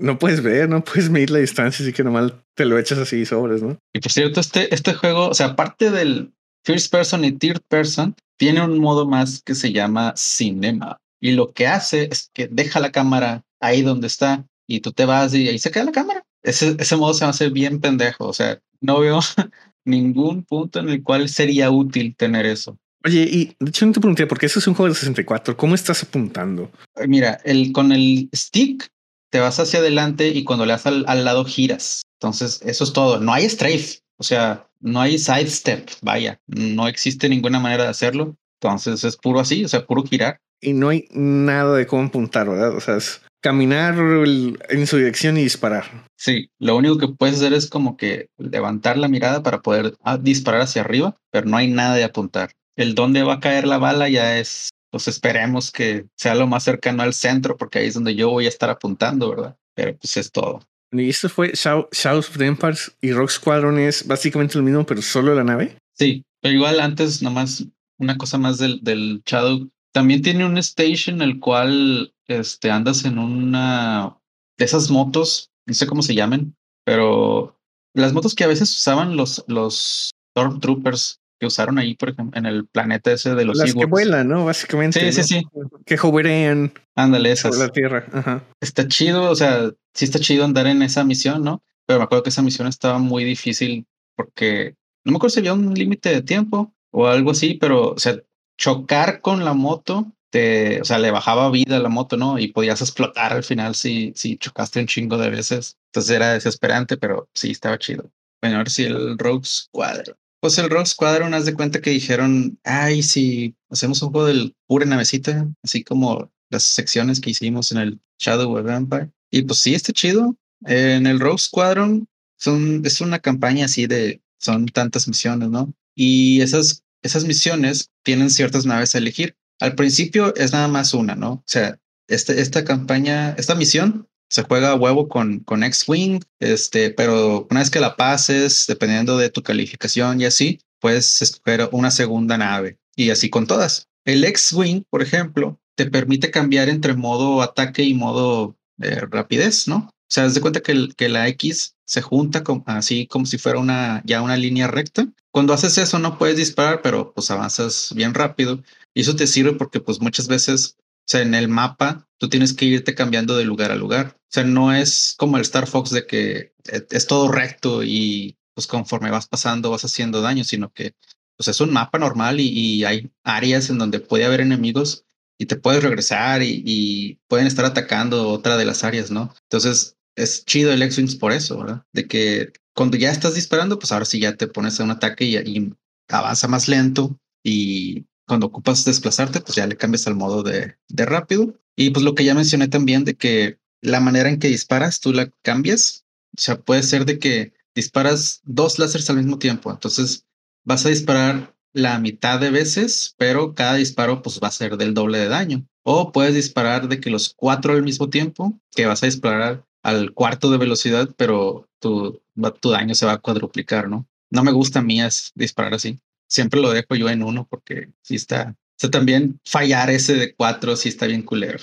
no 0.00 0.18
puedes 0.18 0.42
ver, 0.42 0.68
no 0.68 0.82
puedes 0.82 1.10
medir 1.10 1.30
la 1.30 1.38
distancia, 1.38 1.84
así 1.84 1.92
que 1.92 2.04
nomás 2.04 2.32
te 2.54 2.64
lo 2.64 2.78
echas 2.78 2.98
así 2.98 3.24
sobres, 3.24 3.62
¿no? 3.62 3.78
Y 3.92 4.00
por 4.00 4.10
cierto, 4.10 4.40
este, 4.40 4.74
este 4.74 4.94
juego, 4.94 5.28
o 5.28 5.34
sea, 5.34 5.46
aparte 5.46 5.90
del 5.90 6.32
first 6.64 6.90
person 6.90 7.24
y 7.24 7.32
third 7.32 7.60
person, 7.68 8.14
tiene 8.38 8.62
un 8.62 8.78
modo 8.78 9.06
más 9.06 9.42
que 9.42 9.54
se 9.54 9.72
llama 9.72 10.14
cinema. 10.16 10.98
Y 11.20 11.32
lo 11.32 11.52
que 11.52 11.66
hace 11.66 12.08
es 12.10 12.30
que 12.32 12.48
deja 12.48 12.80
la 12.80 12.92
cámara 12.92 13.42
ahí 13.60 13.82
donde 13.82 14.06
está 14.06 14.46
y 14.66 14.80
tú 14.80 14.92
te 14.92 15.04
vas 15.04 15.34
y 15.34 15.48
ahí 15.48 15.58
se 15.58 15.70
queda 15.70 15.84
la 15.84 15.92
cámara. 15.92 16.22
Ese, 16.42 16.76
ese 16.78 16.96
modo 16.96 17.12
se 17.12 17.24
va 17.24 17.28
a 17.28 17.30
hacer 17.30 17.50
bien 17.50 17.80
pendejo. 17.80 18.26
O 18.26 18.32
sea, 18.32 18.58
no 18.80 19.00
veo 19.00 19.20
ningún 19.84 20.44
punto 20.44 20.80
en 20.80 20.88
el 20.88 21.02
cual 21.02 21.28
sería 21.28 21.70
útil 21.70 22.16
tener 22.16 22.46
eso. 22.46 22.78
Oye, 23.04 23.22
y 23.22 23.56
de 23.58 23.70
hecho 23.70 23.86
no 23.86 23.92
te 23.92 24.00
pregunté, 24.00 24.26
porque 24.26 24.46
eso 24.46 24.58
es 24.58 24.66
un 24.66 24.74
juego 24.74 24.88
de 24.88 24.98
64, 24.98 25.56
¿cómo 25.56 25.74
estás 25.74 26.02
apuntando? 26.02 26.70
Mira, 27.06 27.40
el, 27.44 27.72
con 27.72 27.92
el 27.92 28.28
stick 28.34 28.88
te 29.30 29.40
vas 29.40 29.58
hacia 29.58 29.80
adelante 29.80 30.28
y 30.28 30.44
cuando 30.44 30.66
le 30.66 30.72
das 30.72 30.86
al, 30.86 31.04
al, 31.08 31.24
lado 31.24 31.44
giras. 31.44 32.02
Entonces, 32.20 32.60
eso 32.64 32.84
es 32.84 32.92
todo. 32.92 33.20
No 33.20 33.32
hay 33.32 33.48
strafe, 33.48 34.00
o 34.18 34.22
sea, 34.22 34.68
no 34.80 35.00
hay 35.00 35.18
sidestep, 35.18 35.88
vaya, 36.02 36.40
no 36.46 36.88
existe 36.88 37.28
ninguna 37.28 37.60
manera 37.60 37.84
de 37.84 37.90
hacerlo. 37.90 38.36
Entonces 38.60 39.04
es 39.04 39.16
puro 39.16 39.40
así, 39.40 39.64
o 39.64 39.68
sea, 39.68 39.86
puro 39.86 40.02
girar. 40.04 40.38
y 40.60 40.74
no 40.74 40.90
hay 40.90 41.06
nada 41.12 41.74
de 41.76 41.86
cómo 41.86 42.04
apuntar, 42.04 42.46
¿verdad? 42.48 42.76
O 42.76 42.80
sea, 42.80 42.96
es 42.96 43.22
caminar 43.42 43.94
en 43.96 44.86
su 44.86 44.98
dirección 44.98 45.38
y 45.38 45.42
disparar. 45.42 46.06
Sí, 46.18 46.50
lo 46.58 46.76
único 46.76 46.98
que 46.98 47.08
puedes 47.08 47.36
hacer 47.36 47.54
es 47.54 47.68
como 47.68 47.96
que 47.96 48.28
levantar 48.36 48.98
la 48.98 49.08
mirada 49.08 49.42
para 49.42 49.62
poder 49.62 49.96
ah, 50.02 50.18
disparar 50.18 50.60
hacia 50.60 50.82
arriba, 50.82 51.16
pero 51.30 51.46
no 51.46 51.56
hay 51.56 51.68
nada 51.68 51.94
de 51.94 52.04
apuntar. 52.04 52.50
El 52.76 52.94
dónde 52.94 53.22
va 53.22 53.34
a 53.34 53.40
caer 53.40 53.66
la 53.66 53.78
bala 53.78 54.08
ya 54.08 54.38
es, 54.38 54.68
pues 54.90 55.08
esperemos 55.08 55.70
que 55.70 56.06
sea 56.16 56.34
lo 56.34 56.46
más 56.46 56.64
cercano 56.64 57.02
al 57.02 57.14
centro, 57.14 57.56
porque 57.56 57.78
ahí 57.78 57.86
es 57.86 57.94
donde 57.94 58.14
yo 58.14 58.30
voy 58.30 58.46
a 58.46 58.48
estar 58.48 58.70
apuntando, 58.70 59.30
¿verdad? 59.30 59.56
Pero 59.74 59.96
pues 59.96 60.16
es 60.16 60.30
todo. 60.30 60.60
Y 60.92 61.08
esto 61.08 61.28
fue 61.28 61.52
Shadows 61.54 62.28
of 62.28 62.36
the 62.36 62.46
Empires 62.46 62.92
y 63.00 63.12
Rock 63.12 63.30
Squadron 63.30 63.78
es 63.78 64.06
básicamente 64.06 64.58
lo 64.58 64.64
mismo, 64.64 64.84
pero 64.84 65.00
solo 65.02 65.34
la 65.34 65.44
nave. 65.44 65.76
Sí, 65.96 66.24
pero 66.40 66.54
igual 66.54 66.80
antes, 66.80 67.22
nomás 67.22 67.64
una 67.98 68.16
cosa 68.16 68.38
más 68.38 68.58
del, 68.58 68.82
del 68.82 69.22
Shadow. 69.24 69.70
También 69.92 70.22
tiene 70.22 70.44
un 70.44 70.58
station 70.58 71.22
el 71.22 71.38
cual 71.38 72.12
este, 72.26 72.70
andas 72.70 73.04
en 73.04 73.18
una 73.18 74.16
de 74.58 74.64
esas 74.64 74.90
motos, 74.90 75.50
no 75.66 75.74
sé 75.74 75.86
cómo 75.86 76.02
se 76.02 76.14
llamen, 76.14 76.56
pero 76.84 77.56
las 77.94 78.12
motos 78.12 78.34
que 78.34 78.44
a 78.44 78.48
veces 78.48 78.70
usaban 78.70 79.16
los, 79.16 79.44
los 79.46 80.10
Stormtroopers 80.32 81.19
que 81.40 81.46
usaron 81.46 81.78
ahí, 81.78 81.94
por 81.94 82.10
ejemplo, 82.10 82.38
en 82.38 82.44
el 82.44 82.66
planeta 82.66 83.10
ese 83.10 83.34
de 83.34 83.46
los 83.46 83.56
Las 83.56 83.74
que 83.74 83.86
vuelan, 83.86 84.28
¿no? 84.28 84.44
Básicamente. 84.44 85.00
Sí, 85.10 85.22
sí, 85.22 85.40
sí. 85.40 85.42
Que 85.86 85.98
hoverean. 86.00 86.72
Ándale, 86.94 87.32
esas. 87.32 87.56
la 87.56 87.70
Tierra. 87.70 88.06
Ajá. 88.12 88.44
Está 88.60 88.86
chido, 88.86 89.30
o 89.30 89.34
sea, 89.34 89.70
sí 89.94 90.04
está 90.04 90.20
chido 90.20 90.44
andar 90.44 90.66
en 90.66 90.82
esa 90.82 91.02
misión, 91.02 91.42
¿no? 91.42 91.62
Pero 91.86 91.98
me 91.98 92.04
acuerdo 92.04 92.24
que 92.24 92.28
esa 92.28 92.42
misión 92.42 92.68
estaba 92.68 92.98
muy 92.98 93.24
difícil 93.24 93.86
porque 94.14 94.76
no 95.04 95.12
me 95.12 95.16
acuerdo 95.16 95.32
si 95.32 95.40
había 95.40 95.54
un 95.54 95.72
límite 95.72 96.10
de 96.10 96.20
tiempo 96.20 96.74
o 96.92 97.06
algo 97.06 97.30
así, 97.30 97.54
pero, 97.54 97.92
o 97.92 97.98
sea, 97.98 98.16
chocar 98.58 99.22
con 99.22 99.44
la 99.44 99.54
moto 99.54 100.12
te, 100.28 100.80
o 100.82 100.84
sea, 100.84 100.98
le 100.98 101.10
bajaba 101.10 101.50
vida 101.50 101.78
a 101.78 101.80
la 101.80 101.88
moto, 101.88 102.18
¿no? 102.18 102.38
Y 102.38 102.48
podías 102.48 102.82
explotar 102.82 103.32
al 103.32 103.44
final 103.44 103.74
si, 103.74 104.12
si 104.14 104.36
chocaste 104.36 104.78
un 104.78 104.86
chingo 104.86 105.16
de 105.16 105.30
veces. 105.30 105.78
Entonces 105.86 106.14
era 106.14 106.34
desesperante, 106.34 106.98
pero 106.98 107.28
sí, 107.34 107.50
estaba 107.50 107.78
chido. 107.78 108.10
Bueno, 108.42 108.56
a 108.56 108.58
ver 108.58 108.70
si 108.70 108.84
el 108.84 109.18
Rogue 109.18 109.46
Squadron. 109.46 110.16
Pues 110.40 110.56
el 110.58 110.70
Rogue 110.70 110.86
Squadron, 110.86 111.34
haz 111.34 111.44
de 111.44 111.54
cuenta 111.54 111.80
que 111.80 111.90
dijeron, 111.90 112.58
ay, 112.64 113.02
si 113.02 113.54
hacemos 113.68 114.00
un 114.02 114.10
juego 114.10 114.26
del 114.26 114.56
pura 114.66 114.86
navecita, 114.86 115.48
así 115.62 115.84
como 115.84 116.32
las 116.48 116.64
secciones 116.64 117.20
que 117.20 117.30
hicimos 117.30 117.72
en 117.72 117.78
el 117.78 118.00
Shadow 118.18 118.56
of 118.56 118.68
Empire. 118.68 119.10
Y 119.30 119.42
pues 119.42 119.60
sí, 119.60 119.74
está 119.74 119.92
chido. 119.92 120.36
En 120.66 121.06
el 121.06 121.20
Rogue 121.20 121.38
Squadron 121.38 122.08
son, 122.38 122.82
es 122.84 123.00
una 123.00 123.18
campaña 123.18 123.66
así 123.66 123.86
de, 123.86 124.22
son 124.38 124.66
tantas 124.66 125.06
misiones, 125.08 125.50
¿no? 125.50 125.72
Y 125.94 126.40
esas, 126.40 126.84
esas 127.02 127.24
misiones 127.24 127.90
tienen 128.02 128.30
ciertas 128.30 128.66
naves 128.66 128.94
a 128.94 128.98
elegir. 128.98 129.36
Al 129.60 129.74
principio 129.74 130.34
es 130.34 130.52
nada 130.52 130.68
más 130.68 130.94
una, 130.94 131.14
¿no? 131.14 131.32
O 131.32 131.44
sea, 131.46 131.78
este, 132.08 132.40
esta 132.40 132.64
campaña, 132.64 133.34
esta 133.38 133.54
misión 133.54 134.08
se 134.30 134.42
juega 134.44 134.70
a 134.70 134.76
huevo 134.76 135.08
con, 135.08 135.40
con 135.40 135.64
X-Wing, 135.64 136.20
este, 136.38 136.90
pero 136.90 137.46
una 137.50 137.60
vez 137.60 137.70
que 137.70 137.80
la 137.80 137.96
pases, 137.96 138.64
dependiendo 138.68 139.18
de 139.18 139.28
tu 139.28 139.42
calificación 139.42 140.20
y 140.20 140.24
así, 140.24 140.60
puedes 140.80 141.20
escoger 141.20 141.68
una 141.72 141.90
segunda 141.90 142.38
nave 142.38 142.78
y 142.96 143.10
así 143.10 143.28
con 143.28 143.46
todas. 143.46 143.88
El 144.04 144.24
X-Wing, 144.24 144.84
por 144.88 145.02
ejemplo, 145.02 145.60
te 145.74 145.86
permite 145.86 146.30
cambiar 146.30 146.68
entre 146.68 146.94
modo 146.94 147.42
ataque 147.42 147.82
y 147.82 147.94
modo 147.94 148.56
eh, 148.80 149.00
rapidez, 149.10 149.68
¿no? 149.68 149.90
O 149.90 150.12
sea, 150.12 150.24
haz 150.24 150.34
de 150.34 150.40
cuenta 150.40 150.60
que, 150.60 150.88
que 150.96 151.08
la 151.08 151.28
X 151.28 151.76
se 151.84 152.02
junta 152.02 152.42
así 152.66 153.06
como 153.06 153.26
si 153.26 153.38
fuera 153.38 153.58
una, 153.58 154.02
ya 154.04 154.22
una 154.22 154.36
línea 154.36 154.68
recta. 154.68 155.08
Cuando 155.32 155.52
haces 155.52 155.78
eso 155.78 155.98
no 155.98 156.18
puedes 156.18 156.36
disparar, 156.36 156.82
pero 156.82 157.12
pues 157.12 157.30
avanzas 157.30 157.92
bien 157.94 158.14
rápido. 158.14 158.62
Y 158.94 159.02
eso 159.02 159.16
te 159.16 159.26
sirve 159.26 159.52
porque 159.52 159.80
pues 159.80 160.00
muchas 160.00 160.28
veces, 160.28 160.76
sea, 161.10 161.22
en 161.22 161.34
el 161.34 161.48
mapa 161.48 162.08
tú 162.18 162.28
tienes 162.28 162.52
que 162.52 162.66
irte 162.66 162.94
cambiando 162.94 163.36
de 163.36 163.44
lugar 163.44 163.70
a 163.72 163.76
lugar. 163.76 164.16
O 164.16 164.28
sea, 164.28 164.44
no 164.44 164.72
es 164.72 165.14
como 165.18 165.36
el 165.36 165.42
Star 165.42 165.66
Fox 165.66 165.90
de 165.90 166.06
que 166.06 166.54
e, 166.70 166.86
es 166.90 167.06
todo 167.06 167.30
recto 167.32 167.82
y 167.82 168.36
pues 168.54 168.66
conforme 168.66 169.10
vas 169.10 169.26
pasando 169.26 169.70
vas 169.70 169.84
haciendo 169.84 170.20
daño, 170.20 170.44
sino 170.44 170.72
que 170.72 170.94
pues 171.36 171.48
es 171.48 171.60
un 171.60 171.72
mapa 171.72 171.98
normal 171.98 172.38
y, 172.40 172.84
hay 172.84 173.10
áreas 173.24 173.70
en 173.70 173.78
donde 173.78 174.00
puede 174.00 174.26
haber 174.26 174.42
enemigos 174.42 175.06
y 175.38 175.46
te 175.46 175.56
puedes 175.56 175.82
regresar 175.82 176.42
y, 176.42 176.62
y, 176.66 177.18
pueden 177.28 177.46
estar 177.46 177.64
atacando 177.64 178.28
otra 178.28 178.58
de 178.58 178.66
las 178.66 178.84
áreas, 178.84 179.10
¿no? 179.10 179.34
Entonces, 179.44 179.96
es 180.16 180.44
chido 180.44 180.72
el 180.72 180.82
X-Wings 180.82 181.16
por 181.16 181.32
eso, 181.32 181.58
¿verdad? 181.58 181.86
De 181.92 182.06
que 182.06 182.52
cuando 182.74 182.96
ya 182.96 183.10
estás 183.10 183.34
disparando, 183.34 183.78
pues 183.78 183.92
ahora 183.92 184.04
sí 184.04 184.20
ya 184.20 184.36
te 184.36 184.46
pones 184.46 184.78
a 184.80 184.84
un 184.84 184.90
ataque 184.90 185.24
y, 185.24 185.72
avanza 186.08 186.48
más 186.48 186.68
lento 186.68 187.18
y 187.44 188.06
cuando 188.30 188.46
ocupas 188.46 188.84
desplazarte, 188.84 189.40
pues 189.40 189.56
ya 189.56 189.66
le 189.66 189.76
cambias 189.76 190.06
al 190.06 190.14
modo 190.14 190.44
de, 190.44 190.76
de, 190.88 191.04
rápido. 191.04 191.58
Y 191.74 191.90
pues 191.90 192.04
lo 192.04 192.14
que 192.14 192.22
ya 192.22 192.32
mencioné 192.32 192.68
también 192.68 193.02
de 193.02 193.16
que 193.16 193.58
la 193.80 193.98
manera 193.98 194.28
en 194.28 194.38
que 194.38 194.46
disparas, 194.46 195.00
tú 195.00 195.12
la 195.12 195.32
cambias. 195.42 196.06
O 196.38 196.40
sea, 196.40 196.60
puede 196.60 196.84
ser 196.84 197.06
de 197.06 197.18
que 197.18 197.54
disparas 197.74 198.40
dos 198.44 198.78
láseres 198.78 199.10
al 199.10 199.16
mismo 199.16 199.40
tiempo. 199.40 199.68
Entonces 199.72 200.28
vas 200.62 200.86
a 200.86 200.90
disparar 200.90 201.56
la 201.72 201.98
mitad 201.98 202.38
de 202.38 202.52
veces, 202.52 203.16
pero 203.18 203.56
cada 203.56 203.74
disparo 203.74 204.22
pues 204.22 204.38
va 204.40 204.46
a 204.46 204.52
ser 204.52 204.76
del 204.76 204.94
doble 204.94 205.18
de 205.18 205.26
daño. 205.26 205.66
O 205.82 206.12
puedes 206.12 206.36
disparar 206.36 206.86
de 206.86 207.00
que 207.00 207.10
los 207.10 207.34
cuatro 207.34 207.72
al 207.72 207.82
mismo 207.82 208.10
tiempo, 208.10 208.60
que 208.76 208.86
vas 208.86 209.02
a 209.02 209.06
disparar 209.06 209.66
al 209.82 210.12
cuarto 210.12 210.52
de 210.52 210.58
velocidad, 210.58 211.12
pero 211.16 211.68
tu, 211.80 212.22
tu 212.60 212.70
daño 212.70 212.94
se 212.94 213.06
va 213.06 213.14
a 213.14 213.18
cuadruplicar, 213.18 213.88
¿no? 213.88 214.06
No 214.30 214.44
me 214.44 214.52
gusta 214.52 214.78
a 214.78 214.82
mí 214.82 215.02
es 215.02 215.32
disparar 215.34 215.74
así. 215.74 215.98
Siempre 216.30 216.60
lo 216.60 216.70
dejo 216.70 216.94
yo 216.94 217.10
en 217.10 217.22
uno 217.22 217.46
porque 217.50 217.90
si 218.02 218.14
está, 218.14 218.56
o 218.82 218.90
también 218.90 219.40
fallar 219.44 219.90
ese 219.90 220.14
de 220.14 220.34
cuatro 220.34 220.76
si 220.76 220.88
está 220.88 221.06
bien 221.06 221.22
culero. 221.22 221.58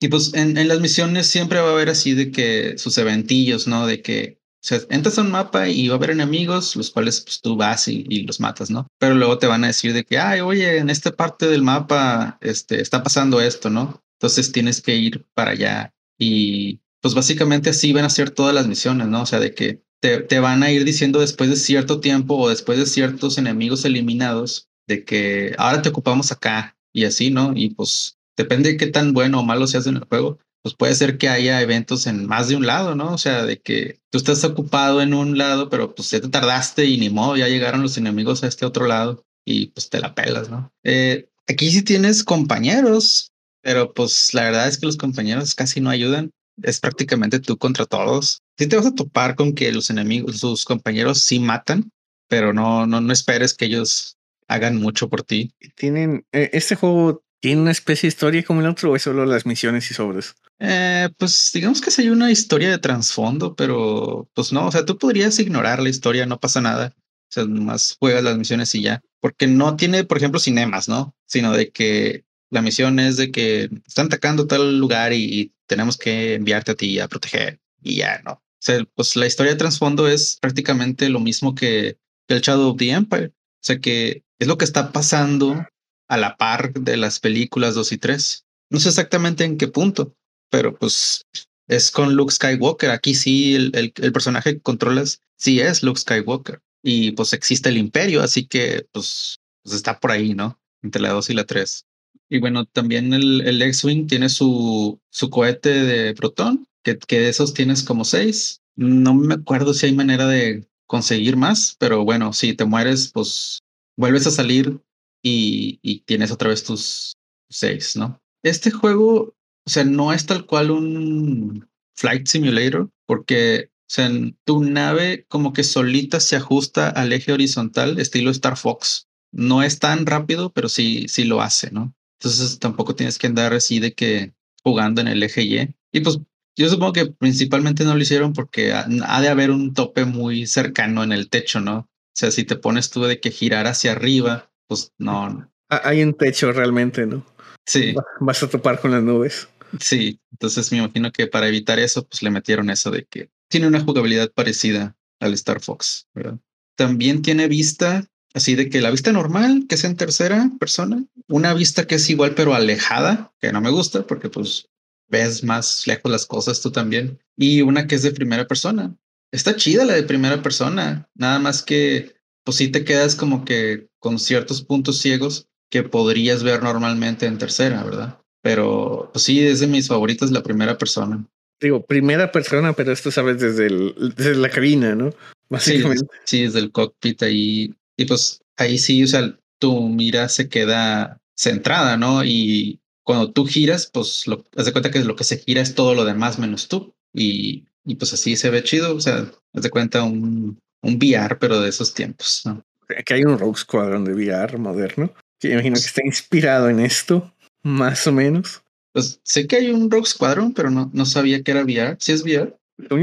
Y 0.00 0.08
pues 0.08 0.34
en, 0.34 0.58
en, 0.58 0.68
las 0.68 0.80
misiones 0.80 1.26
siempre 1.26 1.60
va 1.60 1.70
a 1.70 1.72
haber 1.72 1.88
así 1.88 2.14
de 2.14 2.30
que 2.30 2.78
sus 2.78 2.98
eventillos, 2.98 3.66
¿no? 3.66 3.86
De 3.86 4.02
que 4.02 4.38
o 4.60 4.66
sea, 4.68 4.80
entras 4.90 5.18
a 5.18 5.22
un 5.22 5.30
mapa 5.30 5.68
y 5.68 5.88
va 5.88 5.94
a 5.94 5.98
haber 5.98 6.10
enemigos, 6.10 6.74
los 6.74 6.90
cuales 6.90 7.20
pues, 7.20 7.40
tú 7.40 7.56
vas 7.56 7.86
y, 7.88 8.04
y, 8.08 8.24
los 8.24 8.40
matas, 8.40 8.70
¿no? 8.70 8.88
Pero 8.98 9.14
luego 9.14 9.38
te 9.38 9.46
van 9.46 9.64
a 9.64 9.68
decir 9.68 9.92
de 9.92 10.04
que, 10.04 10.18
ay, 10.18 10.40
oye, 10.40 10.78
en 10.78 10.90
esta 10.90 11.12
parte 11.12 11.46
del 11.46 11.62
mapa 11.62 12.38
este, 12.40 12.80
está 12.80 13.02
pasando 13.02 13.40
esto, 13.40 13.70
¿no? 13.70 14.02
Entonces 14.18 14.50
tienes 14.50 14.82
que 14.82 14.96
ir 14.96 15.26
para 15.34 15.52
allá 15.52 15.94
y 16.18 16.80
pues 17.00 17.14
básicamente 17.14 17.70
así 17.70 17.92
van 17.92 18.04
a 18.04 18.10
ser 18.10 18.30
todas 18.30 18.54
las 18.54 18.66
misiones, 18.66 19.06
¿no? 19.06 19.22
O 19.22 19.26
sea, 19.26 19.38
de 19.38 19.54
que 19.54 19.84
te, 20.00 20.20
te, 20.20 20.40
van 20.40 20.62
a 20.62 20.70
ir 20.70 20.84
diciendo 20.84 21.20
después 21.20 21.50
de 21.50 21.56
cierto 21.56 22.00
tiempo 22.00 22.36
o 22.36 22.48
después 22.48 22.78
de 22.78 22.86
ciertos 22.86 23.38
enemigos 23.38 23.84
eliminados 23.84 24.68
de 24.86 25.04
que 25.04 25.54
ahora 25.58 25.82
te 25.82 25.90
ocupamos 25.90 26.32
acá 26.32 26.76
y 26.92 27.04
así, 27.04 27.30
¿no? 27.30 27.52
Y 27.54 27.70
pues 27.70 28.18
depende 28.36 28.70
de 28.70 28.76
qué 28.76 28.86
tan 28.86 29.12
bueno 29.12 29.40
o 29.40 29.44
malo 29.44 29.66
seas 29.66 29.86
en 29.86 29.96
el 29.96 30.04
juego, 30.04 30.38
pues 30.62 30.74
puede 30.74 30.94
ser 30.94 31.18
que 31.18 31.28
haya 31.28 31.60
eventos 31.60 32.06
en 32.06 32.26
más 32.26 32.48
de 32.48 32.56
un 32.56 32.66
lado, 32.66 32.94
¿no? 32.94 33.12
O 33.12 33.18
sea, 33.18 33.44
de 33.44 33.60
que 33.60 34.00
tú 34.10 34.18
estás 34.18 34.44
ocupado 34.44 35.02
en 35.02 35.14
un 35.14 35.38
lado, 35.38 35.68
pero 35.68 35.94
pues 35.94 36.10
ya 36.10 36.20
te 36.20 36.28
tardaste 36.28 36.86
y 36.86 36.98
ni 36.98 37.10
modo, 37.10 37.36
ya 37.36 37.48
llegaron 37.48 37.82
los 37.82 37.96
enemigos 37.96 38.42
a 38.42 38.48
este 38.48 38.64
otro 38.64 38.86
lado 38.86 39.24
y 39.44 39.66
pues 39.68 39.88
te 39.90 40.00
la 40.00 40.14
pelas, 40.14 40.50
¿no? 40.50 40.72
Eh, 40.84 41.28
aquí 41.46 41.70
sí 41.70 41.82
tienes 41.82 42.24
compañeros, 42.24 43.32
pero 43.62 43.92
pues 43.92 44.34
la 44.34 44.44
verdad 44.44 44.68
es 44.68 44.78
que 44.78 44.86
los 44.86 44.96
compañeros 44.96 45.54
casi 45.54 45.80
no 45.80 45.90
ayudan 45.90 46.30
es 46.62 46.80
prácticamente 46.80 47.38
tú 47.40 47.56
contra 47.56 47.86
todos. 47.86 48.42
Sí 48.58 48.66
te 48.66 48.76
vas 48.76 48.86
a 48.86 48.94
topar 48.94 49.36
con 49.36 49.54
que 49.54 49.72
los 49.72 49.90
enemigos, 49.90 50.40
sus 50.40 50.64
compañeros 50.64 51.22
sí 51.22 51.38
matan, 51.38 51.92
pero 52.28 52.52
no, 52.52 52.86
no, 52.86 53.00
no 53.00 53.12
esperes 53.12 53.54
que 53.54 53.66
ellos 53.66 54.18
hagan 54.48 54.76
mucho 54.76 55.08
por 55.08 55.22
ti. 55.22 55.52
Tienen, 55.76 56.26
eh, 56.32 56.50
este 56.52 56.74
juego 56.74 57.22
tiene 57.40 57.62
una 57.62 57.70
especie 57.70 58.08
de 58.08 58.14
historia 58.14 58.42
como 58.42 58.60
el 58.60 58.66
otro 58.66 58.90
o 58.90 58.96
es 58.96 59.02
solo 59.02 59.24
las 59.26 59.46
misiones 59.46 59.90
y 59.90 59.94
sobres. 59.94 60.34
Eh, 60.58 61.08
pues 61.18 61.50
digamos 61.54 61.80
que 61.80 61.90
hay 61.96 62.08
una 62.10 62.32
historia 62.32 62.70
de 62.70 62.78
trasfondo, 62.78 63.54
pero 63.54 64.28
pues 64.34 64.52
no, 64.52 64.66
o 64.66 64.72
sea, 64.72 64.84
tú 64.84 64.98
podrías 64.98 65.38
ignorar 65.38 65.80
la 65.80 65.88
historia, 65.88 66.26
no 66.26 66.40
pasa 66.40 66.60
nada. 66.60 66.94
O 66.96 67.30
sea, 67.30 67.44
nomás 67.44 67.96
juegas 68.00 68.24
las 68.24 68.38
misiones 68.38 68.74
y 68.74 68.82
ya. 68.82 69.02
Porque 69.20 69.46
no 69.46 69.76
tiene, 69.76 70.04
por 70.04 70.16
ejemplo, 70.16 70.40
cinemas, 70.40 70.88
¿no? 70.88 71.14
Sino 71.26 71.52
de 71.52 71.70
que 71.70 72.24
la 72.50 72.62
misión 72.62 72.98
es 72.98 73.16
de 73.16 73.30
que 73.30 73.68
están 73.86 74.06
atacando 74.06 74.46
tal 74.46 74.78
lugar 74.78 75.12
y, 75.12 75.52
tenemos 75.66 75.98
que 75.98 76.32
enviarte 76.32 76.72
a 76.72 76.74
ti 76.74 76.98
a 76.98 77.08
proteger 77.08 77.60
y 77.82 77.96
ya, 77.96 78.22
¿no? 78.24 78.42
O 78.58 78.60
sea, 78.60 78.84
pues 78.94 79.14
la 79.14 79.26
historia 79.26 79.52
de 79.52 79.58
trasfondo 79.58 80.08
es 80.08 80.38
prácticamente 80.40 81.08
lo 81.08 81.20
mismo 81.20 81.54
que 81.54 81.98
el 82.28 82.40
Shadow 82.40 82.70
of 82.70 82.76
the 82.78 82.90
Empire. 82.90 83.26
O 83.28 83.62
sea, 83.62 83.78
que 83.78 84.24
es 84.38 84.48
lo 84.48 84.58
que 84.58 84.64
está 84.64 84.92
pasando 84.92 85.64
a 86.08 86.16
la 86.16 86.36
par 86.36 86.72
de 86.72 86.96
las 86.96 87.20
películas 87.20 87.74
2 87.74 87.92
y 87.92 87.98
3. 87.98 88.46
No 88.70 88.80
sé 88.80 88.88
exactamente 88.88 89.44
en 89.44 89.58
qué 89.58 89.68
punto, 89.68 90.14
pero 90.50 90.76
pues 90.76 91.24
es 91.68 91.90
con 91.90 92.14
Luke 92.14 92.32
Skywalker. 92.32 92.90
Aquí 92.90 93.14
sí, 93.14 93.54
el, 93.54 93.92
el, 93.94 94.12
personaje 94.12 94.54
que 94.54 94.60
controlas 94.60 95.20
sí 95.36 95.60
es 95.60 95.82
Luke 95.82 96.00
Skywalker. 96.00 96.60
Y 96.82 97.12
pues 97.12 97.32
existe 97.32 97.68
el 97.68 97.76
imperio, 97.76 98.22
así 98.22 98.46
que 98.46 98.86
pues, 98.92 99.40
pues 99.62 99.76
está 99.76 99.98
por 99.98 100.12
ahí, 100.12 100.34
¿no? 100.34 100.60
Entre 100.82 101.02
la 101.02 101.10
2 101.10 101.30
y 101.30 101.34
la 101.34 101.44
3. 101.44 101.84
Y 102.30 102.38
bueno, 102.38 102.66
también 102.66 103.14
el, 103.14 103.40
el 103.42 103.62
X-Wing 103.62 104.06
tiene 104.06 104.28
su, 104.28 105.00
su 105.10 105.30
cohete 105.30 105.70
de 105.70 106.14
protón, 106.14 106.66
que, 106.96 107.20
de 107.20 107.28
esos 107.28 107.54
tienes 107.54 107.82
como 107.82 108.04
seis. 108.04 108.62
No 108.76 109.14
me 109.14 109.34
acuerdo 109.34 109.74
si 109.74 109.86
hay 109.86 109.94
manera 109.94 110.26
de 110.26 110.68
conseguir 110.86 111.36
más, 111.36 111.76
pero 111.78 112.04
bueno, 112.04 112.32
si 112.32 112.54
te 112.54 112.64
mueres, 112.64 113.10
pues 113.12 113.58
vuelves 113.96 114.26
a 114.26 114.30
salir 114.30 114.80
y, 115.22 115.78
y 115.82 116.00
tienes 116.00 116.30
otra 116.30 116.48
vez 116.48 116.64
tus 116.64 117.12
seis, 117.50 117.96
¿no? 117.96 118.20
Este 118.42 118.70
juego, 118.70 119.34
o 119.66 119.70
sea, 119.70 119.84
no 119.84 120.12
es 120.12 120.26
tal 120.26 120.46
cual 120.46 120.70
un 120.70 121.68
flight 121.96 122.26
simulator, 122.26 122.90
porque 123.06 123.70
o 123.88 123.90
sea, 123.90 124.10
tu 124.44 124.62
nave 124.62 125.24
como 125.28 125.54
que 125.54 125.64
solita 125.64 126.20
se 126.20 126.36
ajusta 126.36 126.90
al 126.90 127.10
eje 127.14 127.32
horizontal, 127.32 127.98
estilo 127.98 128.30
Star 128.30 128.58
Fox. 128.58 129.08
No 129.32 129.62
es 129.62 129.78
tan 129.78 130.04
rápido, 130.04 130.52
pero 130.52 130.68
sí, 130.68 131.06
sí 131.08 131.24
lo 131.24 131.40
hace, 131.40 131.70
¿no? 131.70 131.94
Entonces 132.20 132.58
tampoco 132.58 132.94
tienes 132.94 133.18
que 133.18 133.28
andar 133.28 133.54
así 133.54 133.80
de 133.80 133.94
que 133.94 134.34
jugando 134.62 135.00
en 135.00 135.08
el 135.08 135.22
eje 135.22 135.42
Y. 135.42 135.74
Y 135.90 136.00
pues 136.00 136.18
yo 136.58 136.68
supongo 136.68 136.92
que 136.92 137.06
principalmente 137.06 137.84
no 137.84 137.94
lo 137.94 138.02
hicieron 138.02 138.32
porque 138.32 138.72
ha, 138.72 138.86
de 139.20 139.28
haber 139.28 139.50
un 139.50 139.74
tope 139.74 140.04
muy 140.04 140.46
cercano 140.46 141.04
en 141.04 141.12
el 141.12 141.30
techo, 141.30 141.60
¿no? 141.60 141.78
O 141.78 141.88
sea, 142.14 142.30
si 142.30 142.44
te 142.44 142.56
pones 142.56 142.90
tú 142.90 143.04
de 143.04 143.20
que 143.20 143.30
girar 143.30 143.66
hacia 143.66 143.92
arriba, 143.92 144.50
pues 144.66 144.92
no. 144.98 145.48
Hay 145.68 146.02
un 146.02 146.14
techo 146.14 146.52
realmente, 146.52 147.06
¿no? 147.06 147.24
Sí. 147.64 147.94
Vas 148.20 148.42
a 148.42 148.48
topar 148.48 148.80
con 148.80 148.90
las 148.90 149.02
nubes. 149.02 149.48
Sí, 149.78 150.20
entonces 150.32 150.72
me 150.72 150.78
imagino 150.78 151.12
que 151.12 151.26
para 151.26 151.48
evitar 151.48 151.78
eso, 151.78 152.06
pues 152.06 152.22
le 152.22 152.30
metieron 152.30 152.70
eso 152.70 152.90
de 152.90 153.04
que 153.04 153.30
tiene 153.48 153.66
una 153.66 153.80
jugabilidad 153.80 154.32
parecida 154.32 154.96
al 155.20 155.34
Star 155.34 155.60
Fox, 155.60 156.08
¿verdad? 156.14 156.38
También 156.76 157.22
tiene 157.22 157.48
vista, 157.48 158.06
así 158.34 158.54
de 158.54 158.70
que 158.70 158.80
la 158.80 158.90
vista 158.90 159.12
normal, 159.12 159.66
que 159.68 159.74
es 159.74 159.84
en 159.84 159.96
tercera 159.96 160.50
persona, 160.58 161.04
una 161.28 161.54
vista 161.54 161.86
que 161.86 161.96
es 161.96 162.08
igual 162.10 162.34
pero 162.34 162.54
alejada, 162.54 163.32
que 163.40 163.52
no 163.52 163.60
me 163.60 163.70
gusta 163.70 164.06
porque 164.06 164.28
pues 164.28 164.68
ves 165.08 165.44
más 165.44 165.86
lejos 165.86 166.10
las 166.10 166.26
cosas 166.26 166.60
tú 166.60 166.70
también, 166.70 167.18
y 167.36 167.62
una 167.62 167.86
que 167.86 167.94
es 167.94 168.02
de 168.02 168.12
primera 168.12 168.46
persona. 168.46 168.96
Está 169.32 169.56
chida 169.56 169.84
la 169.84 169.94
de 169.94 170.02
primera 170.02 170.42
persona, 170.42 171.08
nada 171.14 171.38
más 171.38 171.62
que 171.62 172.16
pues 172.44 172.56
sí 172.56 172.68
te 172.68 172.84
quedas 172.84 173.14
como 173.14 173.44
que 173.44 173.88
con 173.98 174.18
ciertos 174.18 174.62
puntos 174.62 175.00
ciegos 175.00 175.48
que 175.70 175.82
podrías 175.82 176.42
ver 176.42 176.62
normalmente 176.62 177.26
en 177.26 177.36
tercera, 177.36 177.82
¿verdad? 177.84 178.18
Pero 178.42 179.10
pues 179.12 179.24
sí, 179.24 179.44
es 179.46 179.60
de 179.60 179.66
mis 179.66 179.88
favoritos 179.88 180.30
la 180.30 180.42
primera 180.42 180.78
persona. 180.78 181.26
Digo, 181.60 181.84
primera 181.84 182.32
persona, 182.32 182.72
pero 182.72 182.92
esto 182.92 183.10
sabes 183.10 183.40
desde, 183.40 183.66
el, 183.66 184.14
desde 184.16 184.36
la 184.36 184.48
cabina, 184.48 184.94
¿no? 184.94 185.12
Básicamente. 185.50 186.06
Sí, 186.24 186.42
desde 186.42 186.60
el 186.60 186.72
cockpit 186.72 187.22
ahí. 187.22 187.74
Y 187.96 188.04
pues 188.06 188.40
ahí 188.56 188.78
sí, 188.78 189.02
o 189.02 189.06
sea, 189.06 189.36
tu 189.58 189.88
mira 189.88 190.28
se 190.28 190.48
queda 190.48 191.20
centrada, 191.36 191.96
¿no? 191.96 192.24
Y 192.24 192.80
cuando 193.08 193.32
tú 193.32 193.46
giras, 193.46 193.88
pues 193.90 194.26
lo, 194.26 194.44
haz 194.54 194.66
de 194.66 194.72
cuenta 194.72 194.90
que 194.90 195.02
lo 195.02 195.16
que 195.16 195.24
se 195.24 195.38
gira 195.38 195.62
es 195.62 195.74
todo 195.74 195.94
lo 195.94 196.04
demás 196.04 196.38
menos 196.38 196.68
tú. 196.68 196.92
Y, 197.14 197.64
y 197.86 197.94
pues 197.94 198.12
así 198.12 198.36
se 198.36 198.50
ve 198.50 198.62
chido. 198.62 198.94
O 198.94 199.00
sea, 199.00 199.32
haz 199.54 199.62
de 199.62 199.70
cuenta 199.70 200.02
un, 200.02 200.60
un 200.82 200.94
VR, 200.96 201.38
pero 201.38 201.58
de 201.58 201.70
esos 201.70 201.94
tiempos. 201.94 202.42
¿no? 202.44 202.62
Aquí 202.98 203.14
hay 203.14 203.24
un 203.24 203.38
Rogue 203.38 203.56
Squadron 203.56 204.04
de 204.04 204.12
VR 204.12 204.58
moderno. 204.58 205.10
Que 205.40 205.52
imagino 205.52 205.76
que 205.76 205.86
está 205.86 206.02
inspirado 206.04 206.68
en 206.68 206.80
esto, 206.80 207.32
más 207.62 208.06
o 208.06 208.12
menos. 208.12 208.60
Pues 208.92 209.18
sé 209.22 209.46
que 209.46 209.56
hay 209.56 209.70
un 209.70 209.90
Rogue 209.90 210.04
Squadron, 210.04 210.52
pero 210.52 210.68
no, 210.68 210.90
no 210.92 211.06
sabía 211.06 211.42
que 211.42 211.52
era 211.52 211.64
VR. 211.64 211.96
¿Sí 211.98 212.12
es 212.12 212.22
VR? 212.22 212.58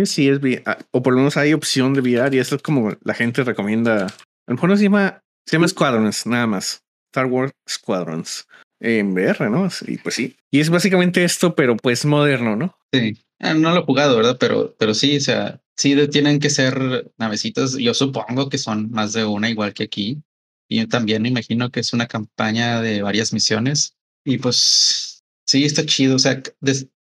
Sí 0.06 0.30
es 0.30 0.38
VR, 0.38 0.62
ah, 0.68 0.78
o 0.92 1.02
por 1.02 1.14
lo 1.14 1.18
menos 1.22 1.36
hay 1.36 1.54
opción 1.54 1.96
de 1.96 2.02
VR 2.02 2.36
y 2.36 2.40
eso 2.40 2.58
es 2.58 2.62
como 2.62 2.96
la 3.02 3.16
gente 3.16 3.44
recomienda. 3.44 4.06
A 4.06 4.10
lo 4.50 4.54
mejor 4.54 4.70
no 4.70 4.78
se 4.78 4.84
llama, 4.84 5.24
se 5.48 5.56
llama 5.56 5.68
Squadrons, 5.68 6.28
nada 6.28 6.46
más. 6.46 6.84
Star 7.12 7.26
Wars 7.26 7.54
Squadrons 7.68 8.46
en 8.80 9.14
VR, 9.14 9.50
¿no? 9.50 9.70
Y 9.88 9.98
pues 9.98 10.16
sí. 10.16 10.36
Y 10.52 10.60
es 10.60 10.70
básicamente 10.70 11.24
esto, 11.24 11.56
pero 11.56 11.76
pues 11.78 12.06
moderno, 12.06 12.56
¿no? 12.56 12.78
Sí. 12.92 13.18
Ah, 13.40 13.54
no 13.54 13.72
lo 13.74 13.82
he 13.82 13.86
jugado, 13.86 14.16
¿verdad? 14.16 14.38
Pero, 14.40 14.76
pero 14.78 14.94
sí, 14.94 15.18
o 15.18 15.22
sea, 15.22 15.62
sí 15.76 15.96
tienen 16.08 16.40
que 16.40 16.50
ser 16.50 17.12
navecitas. 17.18 17.78
Yo 17.78 17.94
supongo 17.94 18.50
que 18.50 18.58
son 18.58 18.90
más 18.92 19.14
de 19.14 19.26
una, 19.26 19.50
igual 19.50 19.74
que 19.74 19.84
aquí. 19.84 20.22
Y 20.68 20.86
también 20.88 21.22
me 21.22 21.30
imagino 21.30 21.70
que 21.70 21.82
es 21.82 21.94
una 21.94 22.08
campaña 22.08 22.82
de 22.82 23.02
varias 23.02 23.34
misiones. 23.34 23.96
Y 24.24 24.38
pues 24.38 25.24
sí, 25.46 25.66
está 25.66 25.86
chido. 25.86 26.16
O 26.16 26.20
sea, 26.20 26.42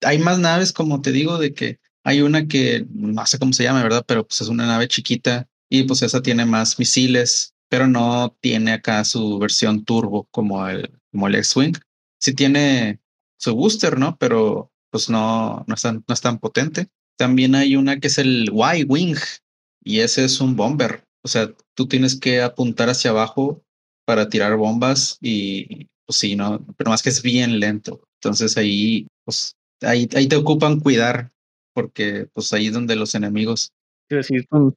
hay 0.03 0.19
más 0.19 0.39
naves, 0.39 0.73
como 0.73 1.01
te 1.01 1.13
digo, 1.13 1.39
de 1.39 1.55
que 1.55 1.81
hay 2.05 2.23
una 2.23 2.47
que 2.47 2.87
no 2.91 3.27
sé 3.27 3.39
cómo 3.39 3.53
se 3.53 3.65
llama, 3.65 3.83
¿verdad? 3.83 4.05
Pero 4.07 4.27
pues 4.27 4.41
es 4.41 4.49
una 4.49 4.67
nave 4.67 4.89
chiquita 4.89 5.49
y 5.69 5.83
pues 5.85 6.03
esa 6.03 6.23
tiene 6.23 6.47
más 6.47 6.79
misiles, 6.79 7.55
pero 7.69 7.87
no 7.87 8.37
tiene 8.41 8.73
acá 8.73 9.05
su 9.05 9.39
versión 9.39 9.85
turbo 9.85 10.29
como 10.31 10.67
el, 10.69 10.98
como 11.13 11.29
el 11.29 11.37
X-Wing. 11.37 11.75
Sí 12.21 12.35
tiene 12.35 13.01
su 13.39 13.55
booster, 13.55 13.99
¿no? 13.99 14.17
Pero 14.19 14.71
pues 14.91 15.11
no, 15.11 15.65
no, 15.67 15.75
es 15.75 15.83
tan, 15.83 16.05
no 16.07 16.15
es 16.15 16.21
tan 16.21 16.39
potente. 16.39 16.89
También 17.17 17.55
hay 17.55 17.77
una 17.77 18.01
que 18.01 18.09
es 18.09 18.19
el 18.19 18.51
Y-Wing 18.53 19.19
y 19.85 20.01
ese 20.01 20.25
es 20.25 20.41
un 20.41 20.57
bomber. 20.57 21.05
O 21.25 21.29
sea, 21.29 21.53
tú 21.75 21.87
tienes 21.87 22.19
que 22.19 22.43
apuntar 22.43 22.89
hacia 22.89 23.11
abajo 23.11 23.63
para 24.07 24.29
tirar 24.29 24.57
bombas 24.57 25.19
y 25.21 25.87
pues 26.07 26.19
sí, 26.19 26.37
no, 26.37 26.65
pero 26.77 26.91
más 26.91 27.03
que 27.03 27.11
es 27.11 27.23
bien 27.23 27.61
lento. 27.61 28.03
Entonces 28.21 28.57
ahí, 28.57 29.07
pues 29.25 29.57
ahí, 29.83 30.09
ahí 30.15 30.27
te 30.27 30.37
ocupan 30.37 30.81
cuidar 30.81 31.31
porque 31.75 32.27
pues 32.33 32.53
ahí 32.53 32.69
es 32.69 32.73
donde 32.73 32.97
los 32.97 33.15
enemigos. 33.15 33.73
Quiero 34.09 34.23
decir, 34.23 34.47
tú, 34.49 34.75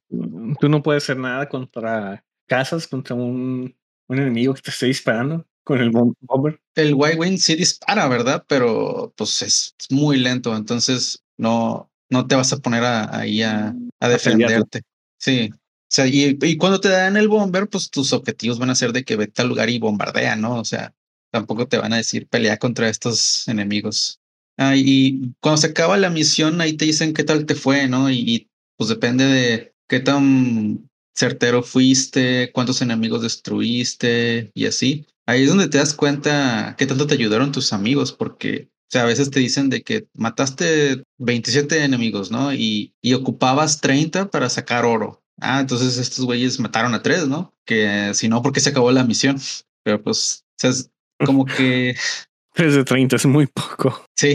tú 0.60 0.68
no 0.68 0.82
puedes 0.82 1.04
hacer 1.04 1.16
nada 1.16 1.48
contra 1.48 2.22
casas, 2.46 2.86
contra 2.86 3.16
un, 3.16 3.74
un 4.08 4.18
enemigo 4.18 4.52
que 4.52 4.60
te 4.60 4.70
esté 4.70 4.86
disparando 4.86 5.46
con 5.64 5.80
el 5.80 5.90
bomber. 5.90 6.60
El 6.74 6.90
Y-Wing 6.90 7.38
sí 7.38 7.54
dispara, 7.54 8.08
¿verdad? 8.08 8.44
Pero 8.48 9.12
pues 9.16 9.42
es, 9.42 9.74
muy 9.90 10.18
lento, 10.18 10.56
entonces 10.56 11.22
no, 11.36 11.90
no 12.10 12.26
te 12.26 12.34
vas 12.34 12.52
a 12.52 12.58
poner 12.58 12.82
ahí 12.84 13.42
a, 13.42 13.74
a 14.00 14.08
defenderte. 14.08 14.82
Sí, 15.18 15.50
o 15.52 15.94
sea, 15.94 16.06
y, 16.06 16.38
y, 16.40 16.56
cuando 16.56 16.80
te 16.80 16.88
dan 16.88 17.16
el 17.16 17.28
bomber, 17.28 17.68
pues 17.68 17.90
tus 17.90 18.12
objetivos 18.12 18.58
van 18.58 18.70
a 18.70 18.74
ser 18.74 18.92
de 18.92 19.04
que 19.04 19.16
vete 19.16 19.42
al 19.42 19.48
lugar 19.48 19.68
y 19.68 19.78
bombardea, 19.78 20.36
¿no? 20.36 20.58
O 20.58 20.64
sea, 20.64 20.94
tampoco 21.30 21.68
te 21.68 21.78
van 21.78 21.92
a 21.92 21.98
decir 21.98 22.28
pelea 22.28 22.56
contra 22.56 22.88
estos 22.88 23.46
enemigos. 23.46 24.18
Ah, 24.56 24.74
y 24.74 25.34
cuando 25.40 25.58
se 25.58 25.68
acaba 25.68 25.96
la 25.96 26.10
misión, 26.10 26.60
ahí 26.60 26.74
te 26.74 26.86
dicen 26.86 27.12
qué 27.12 27.24
tal 27.24 27.46
te 27.46 27.54
fue, 27.54 27.88
¿no? 27.88 28.10
Y, 28.10 28.18
y, 28.20 28.50
pues 28.76 28.88
depende 28.88 29.24
de 29.24 29.74
qué 29.86 30.00
tan 30.00 30.88
certero 31.14 31.62
fuiste, 31.62 32.50
cuántos 32.52 32.80
enemigos 32.82 33.22
destruiste 33.22 34.50
y 34.54 34.66
así. 34.66 35.06
Ahí 35.32 35.44
es 35.44 35.48
donde 35.48 35.68
te 35.68 35.78
das 35.78 35.94
cuenta 35.94 36.74
qué 36.76 36.86
tanto 36.86 37.06
te 37.06 37.14
ayudaron 37.14 37.52
tus 37.52 37.72
amigos, 37.72 38.12
porque 38.12 38.68
o 38.70 38.92
sea, 38.92 39.04
a 39.04 39.06
veces 39.06 39.30
te 39.30 39.40
dicen 39.40 39.70
de 39.70 39.82
que 39.82 40.06
mataste 40.12 41.02
27 41.16 41.82
enemigos, 41.82 42.30
¿no? 42.30 42.52
Y, 42.52 42.94
y 43.00 43.14
ocupabas 43.14 43.80
30 43.80 44.30
para 44.30 44.50
sacar 44.50 44.84
oro. 44.84 45.22
Ah, 45.40 45.60
entonces 45.60 45.96
estos 45.96 46.26
güeyes 46.26 46.60
mataron 46.60 46.92
a 46.92 47.02
tres, 47.02 47.26
¿no? 47.26 47.54
Que 47.64 48.12
si 48.12 48.28
no, 48.28 48.42
porque 48.42 48.60
se 48.60 48.68
acabó 48.68 48.92
la 48.92 49.04
misión. 49.04 49.38
Pero 49.82 50.02
pues, 50.02 50.44
o 50.44 50.54
sea, 50.58 50.70
es 50.70 50.90
como 51.24 51.46
que... 51.46 51.96
Tres 52.54 52.74
de 52.74 52.84
30 52.84 53.16
es 53.16 53.24
muy 53.24 53.46
poco. 53.46 54.04
Sí, 54.14 54.34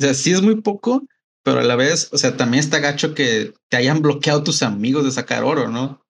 o 0.00 0.02
sea, 0.02 0.14
sí 0.14 0.32
es 0.32 0.40
muy 0.40 0.62
poco, 0.62 1.06
pero 1.42 1.60
a 1.60 1.64
la 1.64 1.76
vez, 1.76 2.08
o 2.10 2.16
sea, 2.16 2.34
también 2.38 2.64
está 2.64 2.78
gacho 2.78 3.14
que 3.14 3.52
te 3.68 3.76
hayan 3.76 4.00
bloqueado 4.00 4.42
tus 4.42 4.62
amigos 4.62 5.04
de 5.04 5.10
sacar 5.10 5.44
oro, 5.44 5.68
¿no? 5.68 6.02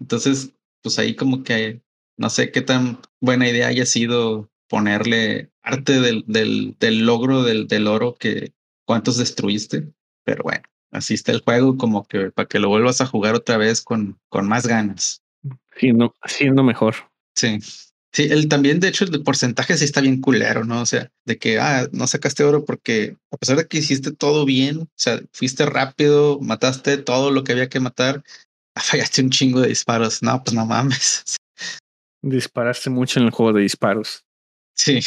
Entonces, 0.00 0.54
pues 0.82 0.98
ahí 0.98 1.14
como 1.14 1.42
que 1.42 1.83
no 2.16 2.30
sé 2.30 2.50
qué 2.50 2.60
tan 2.60 3.00
buena 3.20 3.48
idea 3.48 3.68
haya 3.68 3.86
sido 3.86 4.50
ponerle 4.68 5.50
parte 5.62 6.00
del, 6.00 6.24
del, 6.26 6.76
del 6.78 7.06
logro 7.06 7.42
del, 7.42 7.66
del 7.68 7.86
oro 7.86 8.14
que 8.14 8.52
cuántos 8.86 9.16
destruiste, 9.18 9.92
pero 10.24 10.42
bueno 10.44 10.62
así 10.94 11.14
está 11.14 11.32
el 11.32 11.40
juego, 11.40 11.76
como 11.76 12.06
que 12.06 12.30
para 12.30 12.48
que 12.48 12.58
lo 12.58 12.68
vuelvas 12.68 13.00
a 13.00 13.06
jugar 13.06 13.34
otra 13.34 13.56
vez 13.56 13.82
con, 13.82 14.18
con 14.28 14.48
más 14.48 14.66
ganas. 14.66 15.22
Siendo, 15.76 16.14
siendo 16.26 16.62
mejor. 16.62 16.94
Sí. 17.34 17.58
Sí, 18.12 18.28
él 18.30 18.46
también, 18.46 18.78
de 18.78 18.88
hecho, 18.88 19.04
el 19.04 19.22
porcentaje 19.24 19.76
sí 19.76 19.84
está 19.84 20.00
bien 20.00 20.20
culero, 20.20 20.64
¿no? 20.64 20.80
O 20.82 20.86
sea, 20.86 21.10
de 21.24 21.36
que, 21.36 21.58
ah, 21.58 21.88
no 21.90 22.06
sacaste 22.06 22.44
oro 22.44 22.64
porque 22.64 23.16
a 23.32 23.36
pesar 23.36 23.56
de 23.56 23.66
que 23.66 23.78
hiciste 23.78 24.12
todo 24.12 24.44
bien, 24.44 24.82
o 24.82 24.88
sea, 24.94 25.20
fuiste 25.32 25.66
rápido, 25.66 26.38
mataste 26.40 26.96
todo 26.96 27.32
lo 27.32 27.42
que 27.42 27.52
había 27.52 27.68
que 27.68 27.80
matar, 27.80 28.22
fallaste 28.76 29.20
un 29.20 29.30
chingo 29.30 29.60
de 29.60 29.68
disparos. 29.68 30.22
No, 30.22 30.42
pues 30.44 30.54
no 30.54 30.64
mames. 30.64 31.24
Disparaste 32.24 32.88
mucho 32.88 33.20
en 33.20 33.26
el 33.26 33.32
juego 33.32 33.52
de 33.52 33.62
disparos. 33.62 34.24
Sí. 34.74 35.00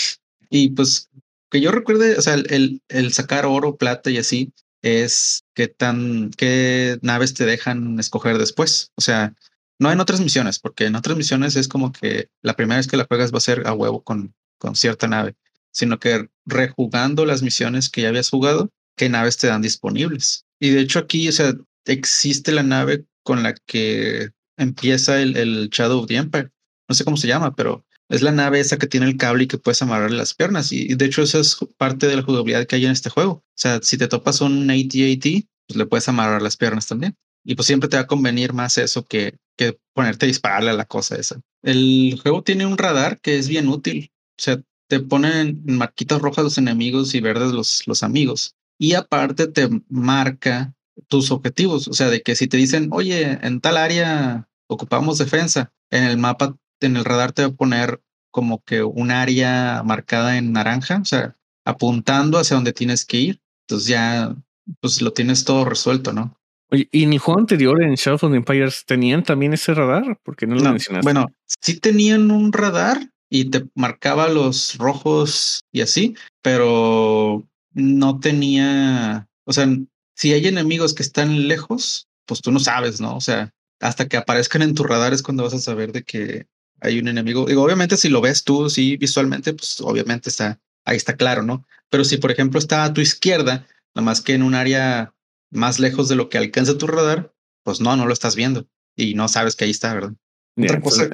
Y 0.49 0.69
pues 0.69 1.09
que 1.49 1.61
yo 1.61 1.71
recuerde, 1.71 2.17
o 2.17 2.21
sea, 2.21 2.35
el, 2.35 2.81
el 2.89 3.13
sacar 3.13 3.45
oro, 3.45 3.77
plata 3.77 4.11
y 4.11 4.17
así, 4.17 4.53
es 4.81 5.43
qué 5.55 5.67
tan, 5.67 6.31
qué 6.37 6.99
naves 7.01 7.33
te 7.33 7.45
dejan 7.45 7.99
escoger 7.99 8.37
después. 8.37 8.91
O 8.95 9.01
sea, 9.01 9.33
no 9.79 9.91
en 9.91 9.99
otras 9.99 10.19
misiones, 10.19 10.59
porque 10.59 10.85
en 10.85 10.95
otras 10.95 11.17
misiones 11.17 11.55
es 11.55 11.67
como 11.67 11.91
que 11.91 12.29
la 12.41 12.55
primera 12.55 12.77
vez 12.77 12.87
que 12.87 12.97
la 12.97 13.05
juegas 13.05 13.33
va 13.33 13.37
a 13.37 13.41
ser 13.41 13.67
a 13.67 13.73
huevo 13.73 14.03
con, 14.03 14.35
con 14.57 14.75
cierta 14.75 15.07
nave, 15.07 15.35
sino 15.71 15.99
que 15.99 16.29
rejugando 16.45 17.25
las 17.25 17.41
misiones 17.41 17.89
que 17.89 18.01
ya 18.01 18.09
habías 18.09 18.29
jugado, 18.29 18.71
qué 18.95 19.09
naves 19.09 19.37
te 19.37 19.47
dan 19.47 19.61
disponibles. 19.61 20.45
Y 20.59 20.69
de 20.69 20.81
hecho 20.81 20.99
aquí, 20.99 21.27
o 21.27 21.31
sea, 21.31 21.55
existe 21.85 22.51
la 22.51 22.63
nave 22.63 23.05
con 23.23 23.43
la 23.43 23.53
que 23.53 24.29
empieza 24.57 25.21
el, 25.21 25.37
el 25.37 25.69
Shadow 25.71 25.99
of 25.99 26.07
the 26.07 26.15
Empire. 26.15 26.51
No 26.87 26.95
sé 26.95 27.03
cómo 27.03 27.17
se 27.17 27.27
llama, 27.27 27.55
pero 27.55 27.85
es 28.09 28.21
la 28.21 28.31
nave 28.31 28.59
esa 28.59 28.77
que 28.77 28.87
tiene 28.87 29.07
el 29.07 29.17
cable 29.17 29.43
y 29.43 29.47
que 29.47 29.57
puedes 29.57 29.81
amarrarle 29.81 30.17
las 30.17 30.33
piernas. 30.33 30.71
Y, 30.71 30.95
de 30.95 31.05
hecho, 31.05 31.21
esa 31.21 31.39
es 31.39 31.57
parte 31.77 32.07
de 32.07 32.15
la 32.15 32.23
jugabilidad 32.23 32.65
que 32.65 32.77
hay 32.77 32.85
en 32.85 32.91
este 32.91 33.09
juego. 33.09 33.31
O 33.31 33.43
sea, 33.55 33.79
si 33.81 33.97
te 33.97 34.07
topas 34.07 34.41
un 34.41 34.69
AT-AT, 34.69 35.45
pues 35.67 35.77
le 35.77 35.85
puedes 35.85 36.07
amarrar 36.07 36.41
las 36.41 36.55
piernas 36.55 36.87
también. 36.87 37.15
Y 37.43 37.55
pues 37.55 37.67
siempre 37.67 37.89
te 37.89 37.97
va 37.97 38.03
a 38.03 38.07
convenir 38.07 38.53
más 38.53 38.77
eso 38.77 39.05
que, 39.05 39.37
que 39.57 39.77
ponerte 39.93 40.25
a 40.25 40.27
dispararle 40.27 40.71
a 40.71 40.73
la 40.73 40.85
cosa 40.85 41.15
esa. 41.15 41.41
El 41.63 42.19
juego 42.21 42.43
tiene 42.43 42.65
un 42.65 42.77
radar 42.77 43.19
que 43.19 43.37
es 43.37 43.47
bien 43.47 43.67
útil. 43.67 44.11
O 44.37 44.41
sea, 44.41 44.61
te 44.87 44.99
ponen 44.99 45.63
marquitas 45.65 46.21
rojas 46.21 46.43
los 46.43 46.57
enemigos 46.57 47.13
y 47.13 47.19
verdes 47.19 47.51
los, 47.51 47.85
los 47.87 48.03
amigos. 48.03 48.55
Y 48.79 48.93
aparte 48.93 49.47
te 49.47 49.69
marca 49.89 50.73
tus 51.07 51.31
objetivos. 51.31 51.87
O 51.87 51.93
sea, 51.93 52.09
de 52.09 52.21
que 52.21 52.35
si 52.35 52.47
te 52.47 52.57
dicen, 52.57 52.89
oye, 52.91 53.39
en 53.41 53.59
tal 53.59 53.77
área 53.77 54.47
ocupamos 54.67 55.17
defensa, 55.17 55.71
en 55.89 56.03
el 56.03 56.17
mapa, 56.17 56.55
en 56.81 56.97
el 56.97 57.05
radar 57.05 57.31
te 57.31 57.43
va 57.43 57.49
a 57.49 57.55
poner 57.55 58.01
como 58.31 58.63
que 58.63 58.83
un 58.83 59.11
área 59.11 59.81
marcada 59.83 60.37
en 60.37 60.51
naranja, 60.51 60.99
o 61.01 61.05
sea, 61.05 61.35
apuntando 61.65 62.37
hacia 62.37 62.55
donde 62.55 62.73
tienes 62.73 63.05
que 63.05 63.17
ir. 63.17 63.41
Entonces 63.67 63.87
ya, 63.87 64.35
pues 64.79 65.01
lo 65.01 65.11
tienes 65.11 65.43
todo 65.43 65.65
resuelto, 65.65 66.13
¿no? 66.13 66.37
Oye, 66.69 66.87
¿y 66.91 67.03
en 67.03 67.13
el 67.13 67.19
juego 67.19 67.39
anterior 67.39 67.81
en 67.81 67.95
Shadow 67.95 68.15
of 68.15 68.31
the 68.31 68.37
Empires 68.37 68.83
tenían 68.85 69.23
también 69.23 69.53
ese 69.53 69.73
radar? 69.73 70.19
Porque 70.23 70.45
no 70.45 70.55
lo 70.55 70.63
mencionaste. 70.63 71.03
Bueno, 71.03 71.27
sí 71.45 71.79
tenían 71.79 72.29
un 72.29 72.51
radar 72.51 72.99
y 73.29 73.49
te 73.49 73.65
marcaba 73.73 74.27
los 74.27 74.77
rojos 74.77 75.61
y 75.71 75.81
así, 75.81 76.15
pero 76.41 77.43
no 77.73 78.19
tenía, 78.19 79.27
o 79.45 79.53
sea, 79.53 79.67
si 80.15 80.33
hay 80.33 80.47
enemigos 80.47 80.93
que 80.93 81.03
están 81.03 81.47
lejos, 81.47 82.07
pues 82.25 82.41
tú 82.41 82.51
no 82.51 82.59
sabes, 82.59 82.99
¿no? 82.99 83.15
O 83.15 83.21
sea, 83.21 83.53
hasta 83.79 84.07
que 84.07 84.17
aparezcan 84.17 84.61
en 84.61 84.73
tu 84.73 84.83
radar 84.83 85.13
es 85.13 85.21
cuando 85.21 85.43
vas 85.43 85.53
a 85.53 85.59
saber 85.59 85.91
de 85.91 86.03
que 86.03 86.47
hay 86.81 86.99
un 86.99 87.07
enemigo. 87.07 87.45
Digo, 87.45 87.63
obviamente 87.63 87.97
si 87.97 88.09
lo 88.09 88.21
ves 88.21 88.43
tú, 88.43 88.69
sí, 88.69 88.97
visualmente, 88.97 89.53
pues 89.53 89.81
obviamente 89.81 90.29
está, 90.29 90.59
ahí 90.85 90.97
está 90.97 91.15
claro, 91.15 91.43
¿no? 91.43 91.65
Pero 91.89 92.03
si, 92.03 92.17
por 92.17 92.31
ejemplo, 92.31 92.59
está 92.59 92.83
a 92.83 92.93
tu 92.93 93.01
izquierda, 93.01 93.67
nada 93.95 94.05
más 94.05 94.21
que 94.21 94.33
en 94.33 94.43
un 94.43 94.55
área 94.55 95.13
más 95.51 95.79
lejos 95.79 96.09
de 96.09 96.15
lo 96.15 96.29
que 96.29 96.37
alcanza 96.37 96.77
tu 96.77 96.87
radar, 96.87 97.33
pues 97.63 97.81
no, 97.81 97.95
no 97.95 98.05
lo 98.05 98.13
estás 98.13 98.35
viendo 98.35 98.67
y 98.95 99.13
no 99.13 99.27
sabes 99.27 99.55
que 99.55 99.65
ahí 99.65 99.71
está, 99.71 99.93
¿verdad? 99.93 100.13
otra 100.57 100.81
cosa. 100.81 101.09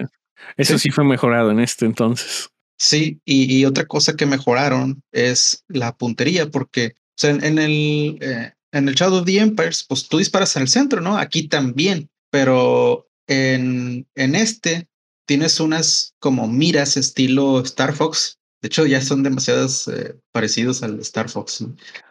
Eso 0.58 0.78
sí. 0.78 0.90
fue 0.90 1.04
mejorado 1.04 1.52
en 1.52 1.60
este 1.60 1.86
entonces. 1.86 2.50
Sí, 2.78 3.22
y, 3.24 3.64
otra 3.66 3.86
cosa 3.86 4.16
que 4.16 4.26
mejoraron 4.26 5.04
es 5.12 5.64
la 5.68 5.96
puntería, 5.96 6.50
porque 6.50 6.96
o 6.98 7.16
sea, 7.16 7.30
en, 7.30 7.60
el 7.60 8.18
eh, 8.20 8.54
en 8.72 8.90
el 8.90 8.96
Shadow 8.96 9.20
of 9.20 9.26
the 9.26 9.38
Empires, 9.38 9.86
pues 9.88 10.08
tú 10.10 10.18
disparas 10.18 10.56
en 10.56 10.64
el 10.64 10.68
centro, 10.68 11.00
¿no? 11.00 11.18
Aquí 11.18 11.48
también, 11.48 12.10
pero 12.30 13.08
en, 13.28 14.08
en 14.16 14.36
este 14.36 14.90
tienes 15.26 15.60
unas 15.60 16.16
como 16.20 16.48
miras 16.48 16.98
estilo 16.98 17.62
Star 17.62 17.94
Fox. 17.94 18.40
De 18.62 18.68
hecho, 18.68 18.86
ya 18.86 19.02
son 19.02 19.24
demasiados 19.24 19.88
eh, 19.90 20.16
parecidos 20.32 20.84
al 20.84 21.00
Star 21.00 21.30
Fox. 21.30 21.66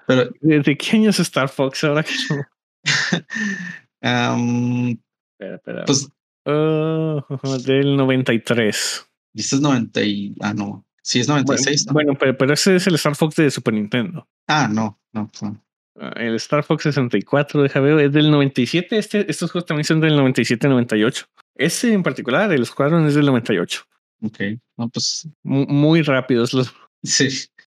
Pero, 0.07 0.31
¿De 0.40 0.77
qué 0.77 0.96
año 0.96 1.11
es 1.11 1.18
Star 1.20 1.48
Fox 1.48 1.83
ahora 1.85 2.03
que 2.03 2.12
espera, 4.03 5.55
espera. 5.55 5.85
Pues, 5.87 6.11
oh, 6.44 7.25
del 7.64 7.96
93. 7.96 9.07
Dices 9.35 9.61
90 9.61 10.03
y... 10.03 10.35
Ah, 10.40 10.53
no. 10.53 10.85
Sí, 11.03 11.20
es 11.20 11.29
96. 11.29 11.87
Bueno, 11.90 12.14
pero, 12.18 12.37
pero, 12.37 12.53
ese 12.53 12.77
es 12.77 12.87
el 12.87 12.94
Star 12.96 13.16
Fox 13.16 13.37
de 13.37 13.51
Super 13.51 13.75
Nintendo. 13.75 14.29
Ah, 14.46 14.68
no, 14.70 15.01
no. 15.12 15.31
no. 15.40 15.64
Ah, 15.98 16.12
el 16.16 16.35
Star 16.37 16.62
Fox 16.64 16.85
64, 16.85 17.62
deja 17.62 17.81
ver, 17.81 17.98
es 17.98 18.12
del 18.12 18.31
97. 18.31 18.98
Este, 18.98 19.31
estos 19.31 19.51
juegos 19.51 19.66
también 19.66 19.85
son 19.85 20.01
del 20.01 20.18
97-98. 20.18 21.27
Ese 21.55 21.93
en 21.93 22.03
particular, 22.03 22.53
el 22.53 22.67
Squadron, 22.67 23.07
es 23.07 23.15
del 23.15 23.27
98. 23.27 23.85
Ok, 24.25 24.38
no, 24.77 24.88
pues. 24.88 25.29
Muy, 25.43 26.03
rápidos 26.03 26.53
los. 26.53 26.73
Sí. 27.03 27.29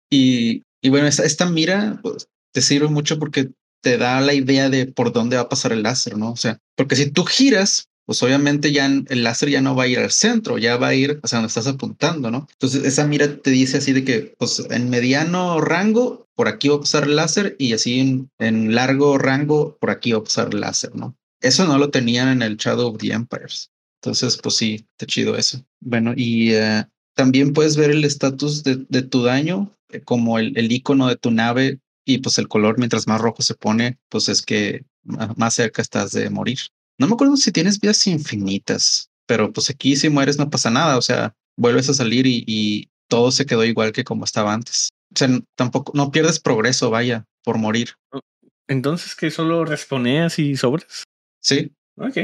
Y, 0.09 0.63
y 0.81 0.89
bueno, 0.89 1.07
esta, 1.07 1.23
esta 1.23 1.49
mira 1.49 1.99
pues, 2.01 2.27
te 2.51 2.61
sirve 2.61 2.87
mucho 2.87 3.17
porque 3.17 3.49
te 3.81 3.97
da 3.97 4.21
la 4.21 4.33
idea 4.33 4.69
de 4.69 4.87
por 4.87 5.11
dónde 5.11 5.37
va 5.37 5.43
a 5.43 5.49
pasar 5.49 5.71
el 5.71 5.83
láser, 5.83 6.17
¿no? 6.17 6.31
O 6.31 6.37
sea, 6.37 6.59
porque 6.75 6.95
si 6.95 7.09
tú 7.09 7.25
giras, 7.25 7.89
pues 8.05 8.21
obviamente 8.23 8.71
ya 8.71 8.85
el 8.85 9.23
láser 9.23 9.49
ya 9.49 9.61
no 9.61 9.75
va 9.75 9.83
a 9.83 9.87
ir 9.87 9.99
al 9.99 10.11
centro, 10.11 10.57
ya 10.57 10.77
va 10.77 10.89
a 10.89 10.95
ir 10.95 11.19
hacia 11.23 11.37
donde 11.37 11.47
estás 11.47 11.67
apuntando, 11.67 12.29
¿no? 12.31 12.47
Entonces 12.53 12.83
esa 12.83 13.07
mira 13.07 13.37
te 13.37 13.51
dice 13.51 13.77
así 13.77 13.93
de 13.93 14.03
que, 14.03 14.35
pues 14.37 14.65
en 14.69 14.89
mediano 14.89 15.61
rango, 15.61 16.27
por 16.35 16.47
aquí 16.47 16.69
va 16.69 16.75
a 16.75 16.79
pasar 16.81 17.03
el 17.03 17.15
láser 17.15 17.55
y 17.57 17.73
así 17.73 18.27
en, 18.39 18.75
largo 18.75 19.17
rango, 19.17 19.77
por 19.79 19.91
aquí 19.91 20.11
va 20.11 20.19
a 20.19 20.23
pasar 20.23 20.49
el 20.53 20.61
láser, 20.61 20.95
¿no? 20.95 21.15
Eso 21.41 21.65
no 21.65 21.77
lo 21.77 21.89
tenían 21.89 22.29
en 22.29 22.41
el 22.41 22.57
Shadow 22.57 22.89
of 22.89 22.97
the 22.97 23.11
Empires. 23.11 23.71
Entonces, 24.01 24.37
pues 24.41 24.55
sí, 24.55 24.87
te 24.97 25.05
chido 25.05 25.35
eso. 25.35 25.63
Bueno, 25.79 26.13
y 26.15 26.53
eh, 26.53 26.85
también 27.15 27.53
puedes 27.53 27.77
ver 27.77 27.91
el 27.91 28.03
estatus 28.03 28.63
de, 28.63 29.01
tu 29.03 29.23
daño, 29.23 29.71
eh, 29.89 30.01
como 30.01 30.39
el, 30.39 30.57
el 30.57 30.71
icono 30.71 31.07
de 31.07 31.17
tu 31.17 31.31
nave 31.31 31.79
y 32.05 32.19
pues 32.19 32.37
el 32.37 32.47
color 32.47 32.77
mientras 32.77 33.07
más 33.07 33.21
rojo 33.21 33.41
se 33.41 33.55
pone, 33.55 33.99
pues 34.09 34.29
es 34.29 34.41
que 34.41 34.85
más 35.03 35.53
cerca 35.53 35.81
estás 35.81 36.11
de 36.11 36.29
morir. 36.29 36.59
No 36.97 37.07
me 37.07 37.13
acuerdo 37.13 37.37
si 37.37 37.51
tienes 37.51 37.79
vidas 37.79 38.05
infinitas, 38.07 39.09
pero 39.25 39.51
pues 39.51 39.69
aquí 39.69 39.95
si 39.95 40.09
mueres 40.09 40.37
no 40.37 40.49
pasa 40.49 40.69
nada, 40.69 40.97
o 40.97 41.01
sea, 41.01 41.33
vuelves 41.57 41.89
a 41.89 41.93
salir 41.93 42.25
y, 42.27 42.87
todo 43.07 43.29
se 43.31 43.45
quedó 43.45 43.65
igual 43.65 43.91
que 43.91 44.05
como 44.05 44.23
estaba 44.23 44.53
antes. 44.53 44.87
O 45.13 45.17
sea, 45.17 45.27
tampoco, 45.55 45.91
no 45.93 46.11
pierdes 46.11 46.39
progreso, 46.39 46.89
vaya, 46.89 47.25
por 47.43 47.57
morir. 47.57 47.89
Oh, 48.13 48.21
entonces, 48.69 49.15
que 49.15 49.31
solo 49.31 49.65
responeas 49.65 50.39
y 50.39 50.55
sobres. 50.55 51.03
Sí. 51.41 51.71
Ok. 51.95 52.17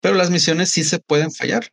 Pero 0.00 0.14
las 0.14 0.30
misiones 0.30 0.70
sí 0.70 0.84
se 0.84 0.98
pueden 0.98 1.30
fallar. 1.30 1.68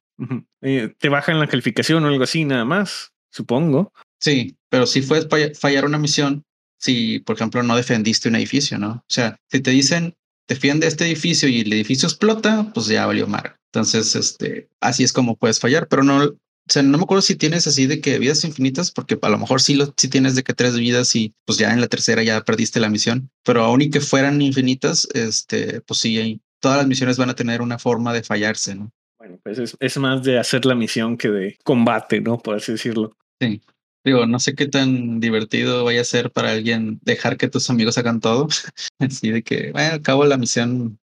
Eh, 0.61 0.93
te 0.99 1.09
bajan 1.09 1.39
la 1.39 1.47
calificación 1.47 2.03
o 2.03 2.07
algo 2.07 2.23
así, 2.23 2.45
nada 2.45 2.65
más, 2.65 3.11
supongo. 3.31 3.91
Sí, 4.19 4.55
pero 4.69 4.85
si 4.85 5.01
puedes 5.01 5.27
fallar 5.59 5.85
una 5.85 5.97
misión 5.97 6.43
si, 6.81 7.19
por 7.19 7.35
ejemplo, 7.35 7.61
no 7.61 7.75
defendiste 7.75 8.27
un 8.27 8.35
edificio, 8.35 8.79
¿no? 8.79 8.91
O 8.91 9.05
sea, 9.07 9.39
si 9.51 9.61
te 9.61 9.71
dicen 9.71 10.15
defiende 10.47 10.87
este 10.87 11.05
edificio 11.05 11.47
y 11.47 11.61
el 11.61 11.71
edificio 11.71 12.07
explota, 12.07 12.71
pues 12.73 12.87
ya 12.87 13.05
valió 13.05 13.25
mar. 13.27 13.55
Entonces, 13.71 14.15
este, 14.15 14.67
así 14.81 15.03
es 15.03 15.13
como 15.13 15.37
puedes 15.37 15.59
fallar, 15.59 15.87
pero 15.87 16.03
no, 16.03 16.25
o 16.25 16.35
sea, 16.67 16.83
no 16.83 16.97
me 16.97 17.03
acuerdo 17.03 17.21
si 17.21 17.35
tienes 17.35 17.67
así 17.67 17.87
de 17.87 18.01
que 18.01 18.19
vidas 18.19 18.43
infinitas, 18.43 18.91
porque 18.91 19.17
a 19.21 19.29
lo 19.29 19.37
mejor 19.37 19.61
sí, 19.61 19.75
lo, 19.75 19.93
sí 19.95 20.09
tienes 20.09 20.35
de 20.35 20.43
que 20.43 20.53
tres 20.53 20.75
vidas 20.75 21.15
y 21.15 21.33
pues 21.45 21.57
ya 21.57 21.71
en 21.71 21.79
la 21.79 21.87
tercera 21.87 22.21
ya 22.23 22.43
perdiste 22.43 22.81
la 22.81 22.89
misión, 22.89 23.29
pero 23.45 23.63
aún 23.63 23.81
y 23.81 23.89
que 23.89 24.01
fueran 24.01 24.41
infinitas, 24.41 25.07
este, 25.13 25.79
pues 25.81 26.01
sí, 26.01 26.41
todas 26.61 26.77
las 26.77 26.87
misiones 26.87 27.17
van 27.17 27.29
a 27.29 27.35
tener 27.35 27.61
una 27.61 27.77
forma 27.77 28.13
de 28.13 28.23
fallarse, 28.23 28.75
¿no? 28.75 28.91
Bueno, 29.17 29.37
pues 29.43 29.59
es, 29.59 29.75
es 29.79 29.97
más 29.97 30.23
de 30.23 30.39
hacer 30.39 30.65
la 30.65 30.75
misión 30.75 31.17
que 31.17 31.29
de 31.29 31.57
combate, 31.63 32.21
¿no? 32.21 32.37
Por 32.37 32.55
así 32.55 32.71
decirlo. 32.71 33.17
Sí. 33.39 33.61
Digo, 34.03 34.25
no 34.25 34.39
sé 34.39 34.55
qué 34.55 34.67
tan 34.67 35.19
divertido 35.19 35.83
vaya 35.83 36.01
a 36.01 36.05
ser 36.05 36.31
para 36.31 36.51
alguien 36.51 36.99
dejar 37.03 37.37
que 37.37 37.49
tus 37.49 37.69
amigos 37.69 37.97
hagan 37.99 38.19
todo. 38.19 38.47
Así 38.99 39.29
de 39.29 39.43
que, 39.43 39.71
bueno, 39.71 39.93
al 39.93 40.01
cabo 40.01 40.25
la 40.25 40.37
misión 40.37 40.97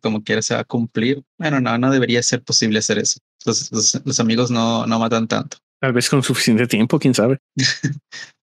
como 0.00 0.22
quiera 0.22 0.42
se 0.42 0.54
va 0.54 0.60
a 0.60 0.64
cumplir. 0.64 1.22
Bueno, 1.36 1.60
no, 1.60 1.76
no 1.78 1.90
debería 1.90 2.22
ser 2.22 2.42
posible 2.42 2.78
hacer 2.78 2.98
eso. 2.98 3.18
Los, 3.44 3.70
los, 4.04 4.20
amigos 4.20 4.50
no, 4.50 4.86
no 4.86 4.98
matan 4.98 5.26
tanto. 5.26 5.58
Tal 5.80 5.92
vez 5.92 6.08
con 6.08 6.22
suficiente 6.22 6.66
tiempo, 6.66 6.98
quién 6.98 7.14
sabe. 7.14 7.38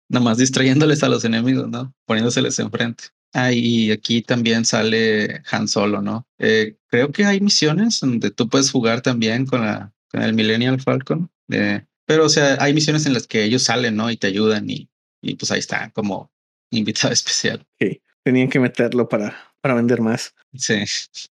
Nada 0.08 0.24
más 0.24 0.38
distrayéndoles 0.38 1.02
a 1.02 1.08
los 1.08 1.24
enemigos, 1.24 1.68
¿no? 1.68 1.92
Poniéndoseles 2.06 2.58
enfrente. 2.58 3.04
Ah, 3.32 3.52
y 3.52 3.90
aquí 3.92 4.22
también 4.22 4.64
sale 4.64 5.42
Han 5.50 5.68
Solo, 5.68 6.02
¿no? 6.02 6.26
Eh, 6.38 6.76
creo 6.88 7.12
que 7.12 7.24
hay 7.24 7.40
misiones 7.40 8.00
donde 8.00 8.30
tú 8.30 8.48
puedes 8.48 8.70
jugar 8.70 9.02
también 9.02 9.46
con, 9.46 9.60
la, 9.60 9.92
con 10.08 10.22
el 10.22 10.34
Millennial 10.34 10.80
Falcon. 10.80 11.30
de 11.46 11.86
pero, 12.10 12.24
o 12.24 12.28
sea, 12.28 12.56
hay 12.58 12.74
misiones 12.74 13.06
en 13.06 13.14
las 13.14 13.28
que 13.28 13.44
ellos 13.44 13.62
salen, 13.62 13.94
¿no? 13.94 14.10
Y 14.10 14.16
te 14.16 14.26
ayudan 14.26 14.68
y, 14.68 14.90
y 15.22 15.36
pues 15.36 15.52
ahí 15.52 15.60
está, 15.60 15.90
como 15.90 16.32
invitado 16.72 17.12
especial. 17.12 17.64
Sí, 17.78 18.02
tenían 18.24 18.48
que 18.48 18.58
meterlo 18.58 19.08
para, 19.08 19.36
para 19.60 19.74
vender 19.74 20.00
más. 20.00 20.34
Sí. 20.52 20.82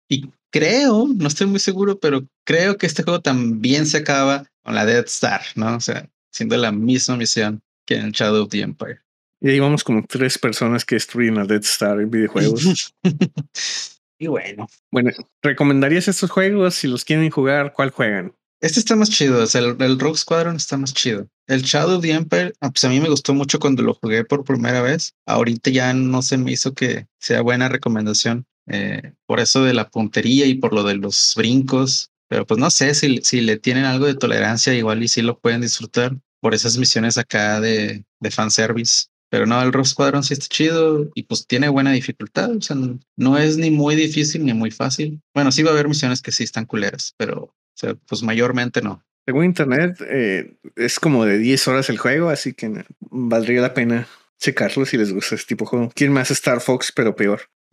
Y 0.09 0.31
creo, 0.49 1.07
no 1.15 1.27
estoy 1.27 1.45
muy 1.45 1.59
seguro, 1.59 1.99
pero 1.99 2.27
creo 2.43 2.79
que 2.79 2.87
este 2.87 3.03
juego 3.03 3.21
también 3.21 3.85
se 3.85 3.97
acaba 3.97 4.49
con 4.63 4.73
la 4.73 4.87
Death 4.87 5.09
Star, 5.09 5.41
¿no? 5.53 5.75
O 5.75 5.79
sea, 5.79 6.09
siendo 6.31 6.57
la 6.57 6.71
misma 6.71 7.17
misión 7.17 7.61
que 7.85 7.97
en 7.97 8.11
Shadow 8.11 8.45
of 8.45 8.49
the 8.49 8.61
Empire. 8.61 9.02
Y 9.43 9.49
ahí 9.49 9.59
vamos 9.59 9.83
como 9.83 10.05
tres 10.07 10.39
personas 10.39 10.85
que 10.85 10.95
destruyen 10.95 11.35
la 11.35 11.43
Death 11.43 11.65
Star 11.65 11.99
en 11.99 12.09
videojuegos. 12.09 12.95
y 14.17 14.27
bueno. 14.27 14.69
Bueno, 14.89 15.11
¿recomendarías 15.41 16.07
estos 16.07 16.31
juegos? 16.31 16.75
Si 16.75 16.87
los 16.87 17.03
quieren 17.03 17.29
jugar, 17.29 17.73
¿cuál 17.73 17.89
juegan? 17.89 18.33
Este 18.61 18.79
está 18.79 18.95
más 18.95 19.09
chido, 19.09 19.43
o 19.43 19.45
sea, 19.45 19.59
el, 19.59 19.75
el, 19.81 19.99
Rogue 19.99 20.17
Squadron 20.17 20.55
está 20.55 20.77
más 20.77 20.93
chido. 20.93 21.27
El 21.47 21.63
Shadow 21.63 21.97
of 21.97 22.03
the 22.03 22.11
Empire, 22.11 22.53
ah, 22.61 22.71
pues 22.71 22.85
a 22.85 22.89
mí 22.89 23.01
me 23.01 23.09
gustó 23.09 23.33
mucho 23.33 23.59
cuando 23.59 23.83
lo 23.83 23.95
jugué 23.95 24.23
por 24.23 24.45
primera 24.45 24.81
vez. 24.81 25.13
Ahorita 25.25 25.69
ya 25.69 25.93
no 25.93 26.21
se 26.21 26.37
me 26.37 26.53
hizo 26.53 26.73
que 26.73 27.07
sea 27.19 27.41
buena 27.41 27.67
recomendación. 27.67 28.45
Eh, 28.67 29.11
por 29.25 29.41
eso 29.41 29.65
de 29.65 29.73
la 29.73 29.89
puntería 29.89 30.45
y 30.45 30.55
por 30.55 30.71
lo 30.71 30.83
de 30.83 30.95
los 30.95 31.33
brincos. 31.35 32.11
Pero 32.29 32.47
pues 32.47 32.57
no 32.61 32.71
sé 32.71 32.93
si, 32.93 33.17
si 33.23 33.41
le 33.41 33.57
tienen 33.57 33.83
algo 33.83 34.05
de 34.05 34.15
tolerancia, 34.15 34.73
igual 34.73 35.03
y 35.03 35.09
si 35.09 35.21
lo 35.21 35.37
pueden 35.37 35.59
disfrutar 35.59 36.15
por 36.39 36.53
esas 36.53 36.77
misiones 36.77 37.17
acá 37.17 37.59
de, 37.59 38.05
de 38.21 38.31
fanservice. 38.31 39.07
Pero 39.33 39.47
no, 39.47 39.59
el 39.63 39.73
Rogue 39.73 39.87
Squadron 39.87 40.21
sí 40.21 40.35
está 40.35 40.45
chido 40.45 41.09
y 41.15 41.23
pues 41.23 41.47
tiene 41.47 41.67
buena 41.67 41.91
dificultad. 41.91 42.55
O 42.55 42.61
sea, 42.61 42.77
no 43.17 43.37
es 43.39 43.57
ni 43.57 43.71
muy 43.71 43.95
difícil 43.95 44.45
ni 44.45 44.53
muy 44.53 44.69
fácil. 44.69 45.23
Bueno, 45.33 45.51
sí 45.51 45.63
va 45.63 45.71
a 45.71 45.73
haber 45.73 45.87
misiones 45.87 46.21
que 46.21 46.31
sí 46.31 46.43
están 46.43 46.67
culeras, 46.67 47.15
pero 47.17 47.45
o 47.45 47.55
sea, 47.73 47.95
pues 47.95 48.21
mayormente 48.21 48.83
no. 48.83 49.03
Según 49.25 49.45
internet, 49.45 49.97
eh, 50.07 50.55
es 50.75 50.99
como 50.99 51.25
de 51.25 51.39
10 51.39 51.67
horas 51.67 51.89
el 51.89 51.97
juego, 51.97 52.29
así 52.29 52.53
que 52.53 52.85
valdría 52.99 53.61
la 53.61 53.73
pena 53.73 54.07
checarlo 54.39 54.85
si 54.85 54.97
les 54.97 55.11
gusta 55.11 55.33
este 55.33 55.47
tipo 55.47 55.65
de 55.65 55.69
juego. 55.69 55.91
¿Quién 55.95 56.13
más 56.13 56.29
Star 56.29 56.61
Fox, 56.61 56.91
pero 56.95 57.15
peor? 57.15 57.49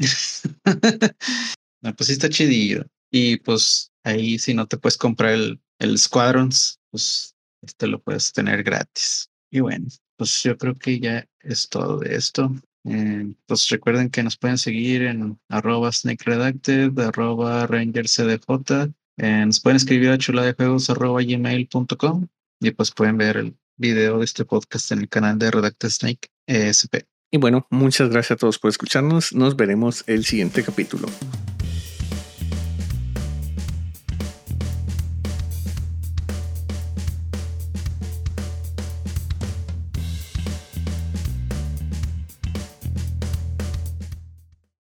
no, 1.82 1.94
pues 1.94 2.06
sí 2.06 2.14
está 2.14 2.30
chidillo. 2.30 2.86
Y 3.12 3.36
pues 3.36 3.92
ahí 4.02 4.38
si 4.38 4.54
no 4.54 4.66
te 4.66 4.78
puedes 4.78 4.96
comprar 4.96 5.34
el, 5.34 5.60
el 5.78 5.98
Squadrons, 5.98 6.80
pues 6.90 7.34
este 7.60 7.86
lo 7.86 8.00
puedes 8.00 8.32
tener 8.32 8.62
gratis. 8.62 9.28
Y 9.50 9.60
bueno, 9.60 9.88
pues 10.20 10.42
yo 10.42 10.58
creo 10.58 10.74
que 10.74 11.00
ya 11.00 11.26
es 11.40 11.70
todo 11.70 12.00
de 12.00 12.14
esto. 12.14 12.54
Eh, 12.84 13.32
pues 13.46 13.66
recuerden 13.70 14.10
que 14.10 14.22
nos 14.22 14.36
pueden 14.36 14.58
seguir 14.58 15.04
en 15.04 15.40
arroba 15.48 15.90
snake 15.90 16.24
redacted, 16.26 16.98
arroba 16.98 17.66
rangercdj. 17.66 18.92
Eh, 19.16 19.46
nos 19.46 19.60
pueden 19.60 19.76
escribir 19.76 20.10
a 20.10 20.18
chuladejuegos 20.18 20.90
arroba 20.90 21.22
gmail.com 21.22 22.26
y 22.60 22.70
pues 22.72 22.90
pueden 22.90 23.16
ver 23.16 23.38
el 23.38 23.56
video 23.78 24.18
de 24.18 24.26
este 24.26 24.44
podcast 24.44 24.92
en 24.92 24.98
el 24.98 25.08
canal 25.08 25.38
de 25.38 25.50
Redacted 25.50 25.88
Snake 25.88 26.28
ESP. 26.46 27.06
Y 27.30 27.38
bueno, 27.38 27.66
muchas 27.70 28.10
gracias 28.10 28.32
a 28.32 28.36
todos 28.36 28.58
por 28.58 28.68
escucharnos. 28.68 29.32
Nos 29.32 29.56
veremos 29.56 30.04
el 30.06 30.26
siguiente 30.26 30.62
capítulo. 30.62 31.08